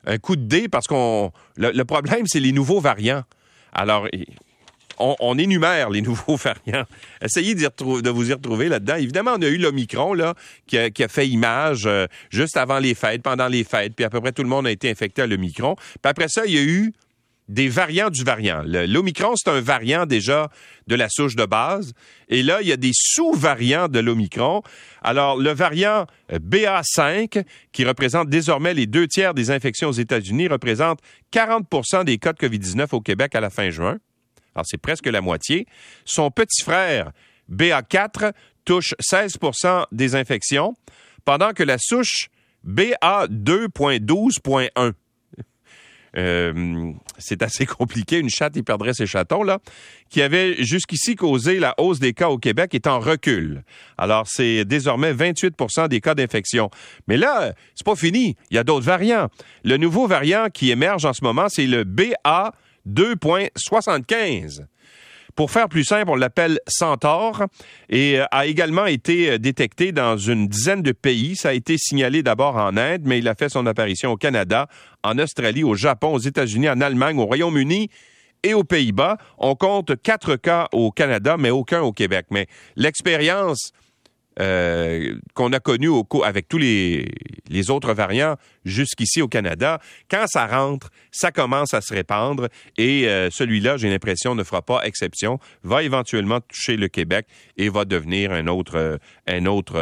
un 0.06 0.18
coup 0.18 0.36
de 0.36 0.44
dé 0.44 0.68
parce 0.68 0.86
qu'on 0.86 1.32
le 1.56 1.82
problème, 1.84 2.26
c'est 2.26 2.40
les 2.40 2.52
nouveaux 2.52 2.80
variants. 2.80 3.22
Alors, 3.72 4.08
on, 4.98 5.38
énumère 5.38 5.90
les 5.90 6.02
nouveaux 6.02 6.36
variants. 6.36 6.84
Essayez 7.20 7.54
de 7.54 8.10
vous 8.10 8.30
y 8.30 8.32
retrouver 8.32 8.68
là-dedans. 8.68 8.96
Évidemment, 8.96 9.32
on 9.36 9.42
a 9.42 9.48
eu 9.48 9.58
l'Omicron 9.58 10.14
là, 10.14 10.34
qui 10.66 10.78
a, 10.78 11.08
fait 11.08 11.28
image 11.28 11.84
euh, 11.86 12.06
juste 12.30 12.56
avant 12.56 12.78
les 12.78 12.94
fêtes, 12.94 13.22
pendant 13.22 13.48
les 13.48 13.64
fêtes, 13.64 13.94
puis 13.94 14.04
à 14.04 14.10
peu 14.10 14.20
près 14.20 14.32
tout 14.32 14.42
le 14.42 14.48
monde 14.48 14.66
a 14.66 14.70
été 14.70 14.90
infecté 14.90 15.22
à 15.22 15.26
l'Omicron. 15.26 15.76
Puis 15.76 15.98
après 16.04 16.28
ça, 16.28 16.46
il 16.46 16.54
y 16.54 16.58
a 16.58 16.62
eu 16.62 16.92
des 17.48 17.68
variants 17.68 18.10
du 18.10 18.24
variant. 18.24 18.62
L'Omicron, 18.64 19.34
c'est 19.36 19.50
un 19.50 19.60
variant 19.60 20.04
déjà 20.04 20.50
de 20.88 20.96
la 20.96 21.08
souche 21.08 21.36
de 21.36 21.44
base. 21.44 21.92
Et 22.28 22.42
là, 22.42 22.58
il 22.60 22.66
y 22.68 22.72
a 22.72 22.76
des 22.76 22.90
sous-variants 22.92 23.88
de 23.88 24.00
l'Omicron. 24.00 24.62
Alors, 25.02 25.36
le 25.36 25.52
variant 25.52 26.06
euh, 26.32 26.38
BA5, 26.40 27.44
qui 27.72 27.84
représente 27.84 28.28
désormais 28.28 28.74
les 28.74 28.86
deux 28.86 29.06
tiers 29.06 29.32
des 29.32 29.50
infections 29.50 29.88
aux 29.88 29.92
États-Unis, 29.92 30.48
représente 30.48 30.98
40% 31.32 32.04
des 32.04 32.18
cas 32.18 32.32
de 32.32 32.38
COVID-19 32.38 32.88
au 32.92 33.00
Québec 33.00 33.34
à 33.34 33.40
la 33.40 33.50
fin 33.50 33.70
juin 33.70 33.98
alors 34.56 34.66
c'est 34.66 34.78
presque 34.78 35.06
la 35.06 35.20
moitié. 35.20 35.68
Son 36.04 36.32
petit 36.32 36.64
frère, 36.64 37.12
BA4, 37.52 38.32
touche 38.64 38.94
16% 39.00 39.84
des 39.92 40.16
infections, 40.16 40.74
pendant 41.24 41.52
que 41.52 41.62
la 41.62 41.78
souche 41.78 42.30
BA2.12.1 42.66 44.94
euh, 46.16 46.92
c'est 47.18 47.42
assez 47.42 47.66
compliqué. 47.66 48.18
Une 48.18 48.30
chatte, 48.30 48.56
il 48.56 48.64
perdrait 48.64 48.94
ses 48.94 49.06
chatons, 49.06 49.42
là, 49.42 49.58
qui 50.08 50.22
avait 50.22 50.62
jusqu'ici 50.62 51.14
causé 51.14 51.58
la 51.58 51.74
hausse 51.78 51.98
des 51.98 52.14
cas 52.14 52.28
au 52.28 52.38
Québec, 52.38 52.74
est 52.74 52.86
en 52.86 53.00
recul. 53.00 53.62
Alors, 53.98 54.26
c'est 54.26 54.64
désormais 54.64 55.12
28% 55.12 55.88
des 55.88 56.00
cas 56.00 56.14
d'infection. 56.14 56.70
Mais 57.06 57.16
là, 57.16 57.52
c'est 57.74 57.84
pas 57.84 57.96
fini. 57.96 58.36
Il 58.50 58.56
y 58.56 58.58
a 58.58 58.64
d'autres 58.64 58.86
variants. 58.86 59.28
Le 59.64 59.76
nouveau 59.76 60.06
variant 60.06 60.48
qui 60.52 60.70
émerge 60.70 61.04
en 61.04 61.12
ce 61.12 61.22
moment, 61.22 61.48
c'est 61.48 61.66
le 61.66 61.84
BA 61.84 62.52
2,75. 62.86 64.66
Pour 65.36 65.50
faire 65.50 65.68
plus 65.68 65.84
simple, 65.84 66.10
on 66.10 66.16
l'appelle 66.16 66.60
Centaure 66.66 67.44
et 67.90 68.18
euh, 68.18 68.24
a 68.30 68.46
également 68.46 68.86
été 68.86 69.32
euh, 69.32 69.38
détecté 69.38 69.92
dans 69.92 70.16
une 70.16 70.48
dizaine 70.48 70.80
de 70.80 70.92
pays. 70.92 71.36
Ça 71.36 71.50
a 71.50 71.52
été 71.52 71.76
signalé 71.76 72.22
d'abord 72.22 72.56
en 72.56 72.78
Inde, 72.78 73.02
mais 73.04 73.18
il 73.18 73.28
a 73.28 73.34
fait 73.34 73.50
son 73.50 73.66
apparition 73.66 74.12
au 74.12 74.16
Canada, 74.16 74.66
en 75.04 75.18
Australie, 75.18 75.62
au 75.62 75.74
Japon, 75.74 76.14
aux 76.14 76.18
États-Unis, 76.18 76.70
en 76.70 76.80
Allemagne, 76.80 77.18
au 77.18 77.26
Royaume-Uni 77.26 77.90
et 78.42 78.54
aux 78.54 78.64
Pays-Bas. 78.64 79.18
On 79.36 79.56
compte 79.56 80.00
quatre 80.02 80.36
cas 80.36 80.68
au 80.72 80.90
Canada, 80.90 81.36
mais 81.38 81.50
aucun 81.50 81.82
au 81.82 81.92
Québec. 81.92 82.26
Mais 82.30 82.46
l'expérience 82.74 83.72
euh, 84.38 85.14
qu'on 85.32 85.50
a 85.54 85.60
connu 85.60 85.88
au, 85.88 86.06
avec 86.22 86.46
tous 86.46 86.58
les, 86.58 87.08
les 87.48 87.70
autres 87.70 87.94
variants 87.94 88.36
jusqu'ici 88.66 89.22
au 89.22 89.28
Canada, 89.28 89.80
quand 90.10 90.26
ça 90.26 90.46
rentre, 90.46 90.90
ça 91.10 91.32
commence 91.32 91.72
à 91.72 91.80
se 91.80 91.94
répandre 91.94 92.48
et 92.76 93.08
euh, 93.08 93.30
celui-là, 93.30 93.78
j'ai 93.78 93.88
l'impression, 93.88 94.34
ne 94.34 94.44
fera 94.44 94.60
pas 94.60 94.82
exception, 94.84 95.38
va 95.62 95.82
éventuellement 95.82 96.40
toucher 96.40 96.76
le 96.76 96.88
Québec 96.88 97.26
et 97.56 97.70
va 97.70 97.86
devenir 97.86 98.30
un 98.30 98.46
autre, 98.46 98.76
euh, 98.76 98.98
un 99.26 99.46
autre 99.46 99.80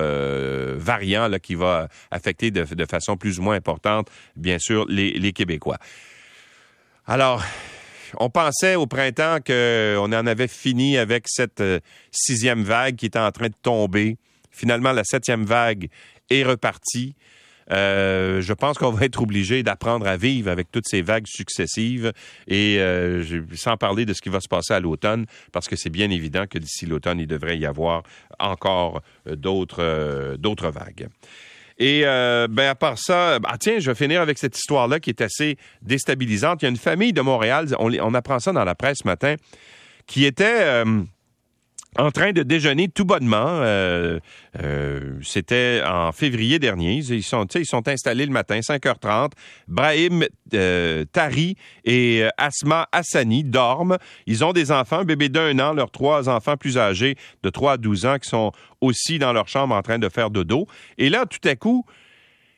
variant 0.77 1.27
là, 1.27 1.41
qui 1.41 1.57
va 1.57 1.89
affecter 2.13 2.53
de, 2.53 2.63
de, 2.63 2.85
façon 2.85 3.17
plus 3.17 3.41
ou 3.41 3.43
moins 3.43 3.57
importante, 3.57 4.09
bien 4.37 4.61
sûr, 4.61 4.87
les, 4.89 5.15
les 5.15 5.33
Québécois. 5.33 5.79
Alors, 7.07 7.43
on 8.21 8.31
pensait 8.31 8.77
au 8.77 8.87
printemps 8.87 9.39
qu'on 9.45 10.13
en 10.13 10.27
avait 10.27 10.47
fini 10.47 10.97
avec 10.97 11.25
cette 11.27 11.63
sixième 12.13 12.63
vague 12.63 12.95
qui 12.95 13.07
était 13.07 13.19
en 13.19 13.33
train 13.33 13.49
de 13.49 13.55
tomber. 13.61 14.17
Finalement, 14.55 14.93
la 14.93 15.03
septième 15.05 15.45
vague 15.45 15.89
est 16.31 16.45
repartie. 16.45 17.17
Euh, 17.73 18.41
je 18.41 18.53
pense 18.53 18.79
qu'on 18.79 18.91
va 18.91 19.05
être 19.07 19.21
obligé 19.23 19.63
d'apprendre 19.63 20.07
à 20.07 20.17
vivre 20.17 20.51
avec 20.51 20.71
toutes 20.71 20.87
ces 20.87 21.03
vagues 21.03 21.27
successives 21.27 22.13
et 22.47 22.77
euh, 22.79 23.25
sans 23.55 23.77
parler 23.77 24.05
de 24.05 24.13
ce 24.13 24.21
qui 24.21 24.29
va 24.29 24.41
se 24.41 24.49
passer 24.49 24.75
à 24.75 24.81
l'automne, 24.81 25.27
parce 25.51 25.67
que 25.67 25.75
c'est 25.75 25.91
bien 25.91 26.11
évident 26.11 26.45
que 26.47 26.59
d'ici 26.59 26.87
l'automne, 26.87 27.19
il 27.19 27.27
devrait 27.27 27.59
y 27.59 27.67
avoir 27.67 28.03
encore 28.39 29.03
euh, 29.27 29.35
d'autres 29.35 30.37
d'autres 30.39 30.71
vagues. 30.71 31.09
Et 31.79 32.03
ben 32.03 32.69
à 32.69 32.77
part 32.77 32.99
ça, 32.99 33.41
ah, 33.43 33.59
tiens, 33.59 33.81
je 33.81 33.91
vais 33.91 33.97
finir 33.97 34.21
avec 34.21 34.39
cette 34.39 34.57
histoire-là 34.57 35.01
qui 35.01 35.11
est 35.11 35.21
assez 35.21 35.57
déstabilisante. 35.83 36.63
Il 36.63 36.67
y 36.67 36.69
a 36.69 36.71
une 36.71 36.77
famille 36.77 37.13
de 37.13 37.21
Montréal, 37.21 37.67
on, 37.81 37.93
on 37.93 38.15
apprend 38.15 38.39
ça 38.39 38.53
dans 38.53 38.63
la 38.63 38.77
presse 38.77 38.99
ce 39.03 39.09
matin, 39.09 39.35
qui 40.07 40.25
était 40.25 40.85
en 41.99 42.11
train 42.11 42.33
de 42.33 42.43
déjeuner 42.43 42.89
tout 42.89 43.05
bonnement. 43.05 43.47
Euh, 43.47 44.19
euh, 44.63 45.19
c'était 45.23 45.83
en 45.87 46.13
février 46.13 46.59
dernier. 46.59 46.97
Ils 46.97 47.23
sont, 47.23 47.47
ils 47.47 47.67
sont 47.67 47.87
installés 47.89 48.27
le 48.27 48.33
matin, 48.33 48.59
5h30. 48.61 49.33
Brahim 49.69 50.27
euh, 50.55 51.05
Tari 51.13 51.57
et 51.85 52.25
Asma 52.37 52.89
Hassani 52.93 53.45
dorment. 53.45 53.99
Ils 54.27 54.45
ont 54.45 54.53
des 54.53 54.73
enfants, 54.73 55.01
un 55.01 55.05
bébé 55.05 55.29
d'un 55.29 55.59
an, 55.59 55.73
leurs 55.73 55.91
trois 55.91 56.29
enfants 56.29 56.57
plus 56.57 56.79
âgés 56.79 57.17
de 57.43 57.51
3 57.51 57.73
à 57.73 57.77
12 57.77 58.07
ans 58.07 58.19
qui 58.19 58.29
sont 58.29 58.53
aussi 58.81 59.19
dans 59.19 59.33
leur 59.33 59.49
chambre 59.49 59.75
en 59.75 59.83
train 59.83 59.99
de 59.99 60.09
faire 60.09 60.31
dodo. 60.31 60.67
Et 60.99 61.09
là, 61.09 61.27
tout 61.27 61.47
à 61.49 61.57
coup, 61.57 61.85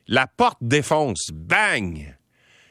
la 0.08 0.26
porte 0.26 0.58
défonce. 0.60 1.30
Bang! 1.32 2.14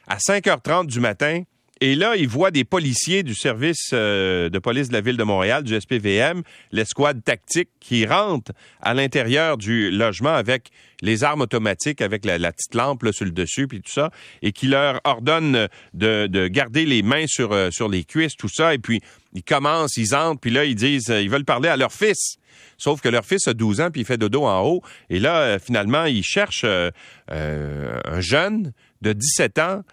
À 0.07 0.17
5h30 0.17 0.85
du 0.85 0.99
matin, 0.99 1.41
et 1.81 1.95
là, 1.95 2.15
il 2.15 2.29
voit 2.29 2.51
des 2.51 2.63
policiers 2.63 3.21
du 3.23 3.35
service 3.35 3.89
euh, 3.91 4.47
de 4.47 4.59
police 4.59 4.87
de 4.87 4.93
la 4.93 5.01
ville 5.01 5.17
de 5.17 5.23
Montréal, 5.23 5.61
du 5.63 5.77
SPVM, 5.77 6.41
l'escouade 6.71 7.21
tactique, 7.21 7.67
qui 7.81 8.05
rentrent 8.05 8.53
à 8.81 8.93
l'intérieur 8.93 9.57
du 9.57 9.91
logement 9.91 10.33
avec 10.33 10.69
les 11.01 11.25
armes 11.25 11.41
automatiques, 11.41 12.01
avec 12.01 12.23
la, 12.23 12.39
petite 12.53 12.75
lampe 12.75 13.03
là, 13.03 13.11
sur 13.11 13.25
le 13.25 13.31
dessus, 13.31 13.67
puis 13.67 13.81
tout 13.81 13.91
ça, 13.91 14.09
et 14.41 14.53
qui 14.53 14.67
leur 14.67 15.01
ordonne 15.03 15.67
de, 15.93 16.27
de 16.27 16.47
garder 16.47 16.85
les 16.85 17.03
mains 17.03 17.27
sur, 17.27 17.51
euh, 17.51 17.69
sur 17.71 17.89
les 17.89 18.05
cuisses, 18.05 18.37
tout 18.37 18.47
ça, 18.47 18.73
et 18.73 18.79
puis 18.79 19.01
ils 19.33 19.43
commencent, 19.43 19.97
ils 19.97 20.15
entrent, 20.15 20.39
puis 20.39 20.51
là, 20.51 20.63
ils 20.63 20.75
disent, 20.75 21.09
euh, 21.09 21.21
ils 21.21 21.29
veulent 21.29 21.43
parler 21.43 21.67
à 21.67 21.75
leur 21.75 21.91
fils. 21.91 22.37
Sauf 22.77 23.01
que 23.01 23.09
leur 23.09 23.25
fils 23.25 23.49
a 23.49 23.53
12 23.53 23.81
ans, 23.81 23.91
puis 23.91 24.01
il 24.01 24.05
fait 24.05 24.17
dodo 24.17 24.45
en 24.45 24.61
haut. 24.61 24.81
Et 25.09 25.19
là, 25.19 25.59
finalement, 25.59 26.05
ils 26.05 26.23
cherchent 26.23 26.65
un 26.65 28.19
jeune 28.19 28.73
de 29.01 29.13
17 29.13 29.59
ans 29.59 29.83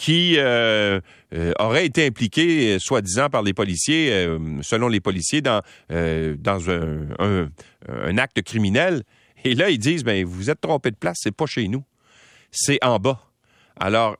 qui 0.00 0.36
euh, 0.38 0.98
euh, 1.34 1.52
aurait 1.58 1.84
été 1.84 2.06
impliqué, 2.06 2.76
euh, 2.76 2.78
soi-disant 2.78 3.28
par 3.28 3.42
les 3.42 3.52
policiers, 3.52 4.26
selon 4.62 4.88
les 4.88 5.00
policiers, 5.00 5.42
dans, 5.42 5.60
dans 5.90 6.70
un, 6.70 7.50
un, 7.86 8.16
acte 8.16 8.40
criminel. 8.40 9.02
Et 9.44 9.54
là, 9.54 9.68
ils 9.68 9.78
disent, 9.78 10.02
ben, 10.02 10.24
vous 10.24 10.48
êtes 10.48 10.62
trompé 10.62 10.90
de 10.90 10.96
place, 10.96 11.18
c'est 11.20 11.36
pas 11.36 11.44
chez 11.44 11.68
nous, 11.68 11.84
c'est 12.50 12.82
en 12.82 12.98
bas. 12.98 13.20
Alors, 13.78 14.16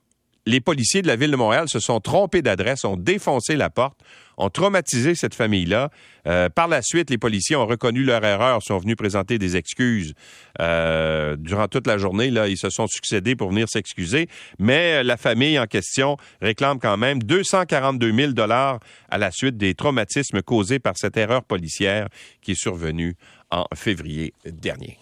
les 0.47 0.61
policiers 0.61 1.03
de 1.03 1.07
la 1.07 1.17
ville 1.17 1.31
de 1.31 1.37
Montréal 1.37 1.69
se 1.69 1.81
sont 1.81 2.01
trompés 2.01 2.43
d'adresse, 2.43 2.85
ont 2.85 2.97
défoncé 2.97 3.57
la 3.57 3.71
porte, 3.71 3.99
ont 4.37 4.49
traumatisé 4.49 5.15
cette 5.15 5.35
famille-là. 5.35 5.91
Euh, 6.27 6.49
par 6.49 6.67
la 6.67 6.83
suite, 6.83 7.11
les 7.11 7.19
policiers 7.19 7.57
ont 7.57 7.67
reconnu 7.67 8.05
leur 8.05 8.25
erreur, 8.25 8.63
sont 8.63 8.79
venus 8.79 8.97
présenter 8.97 9.39
des 9.39 9.57
excuses 9.57 10.15
euh, 10.61 11.37
durant 11.37 11.69
toute 11.69 11.87
la 11.87 11.99
journée. 11.99 12.31
Là, 12.31 12.49
ils 12.49 12.57
se 12.57 12.71
sont 12.71 12.87
succédés 12.87 13.37
pour 13.37 13.51
venir 13.51 13.69
s'excuser, 13.69 14.29
mais 14.59 15.05
la 15.05 15.17
famille 15.17 15.59
en 15.59 15.67
question 15.67 16.17
réclame 16.41 16.79
quand 16.79 16.97
même 16.97 17.23
242 17.23 18.13
000 18.13 18.33
dollars 18.33 18.81
à 19.11 19.19
la 19.19 19.31
suite 19.31 19.57
des 19.57 19.75
traumatismes 19.75 20.43
causés 20.43 20.79
par 20.79 20.97
cette 20.97 21.17
erreur 21.17 21.45
policière 21.45 22.09
qui 22.41 22.53
est 22.53 22.61
survenue 22.61 23.17
en 23.51 23.67
février 23.75 24.33
dernier. 24.45 24.99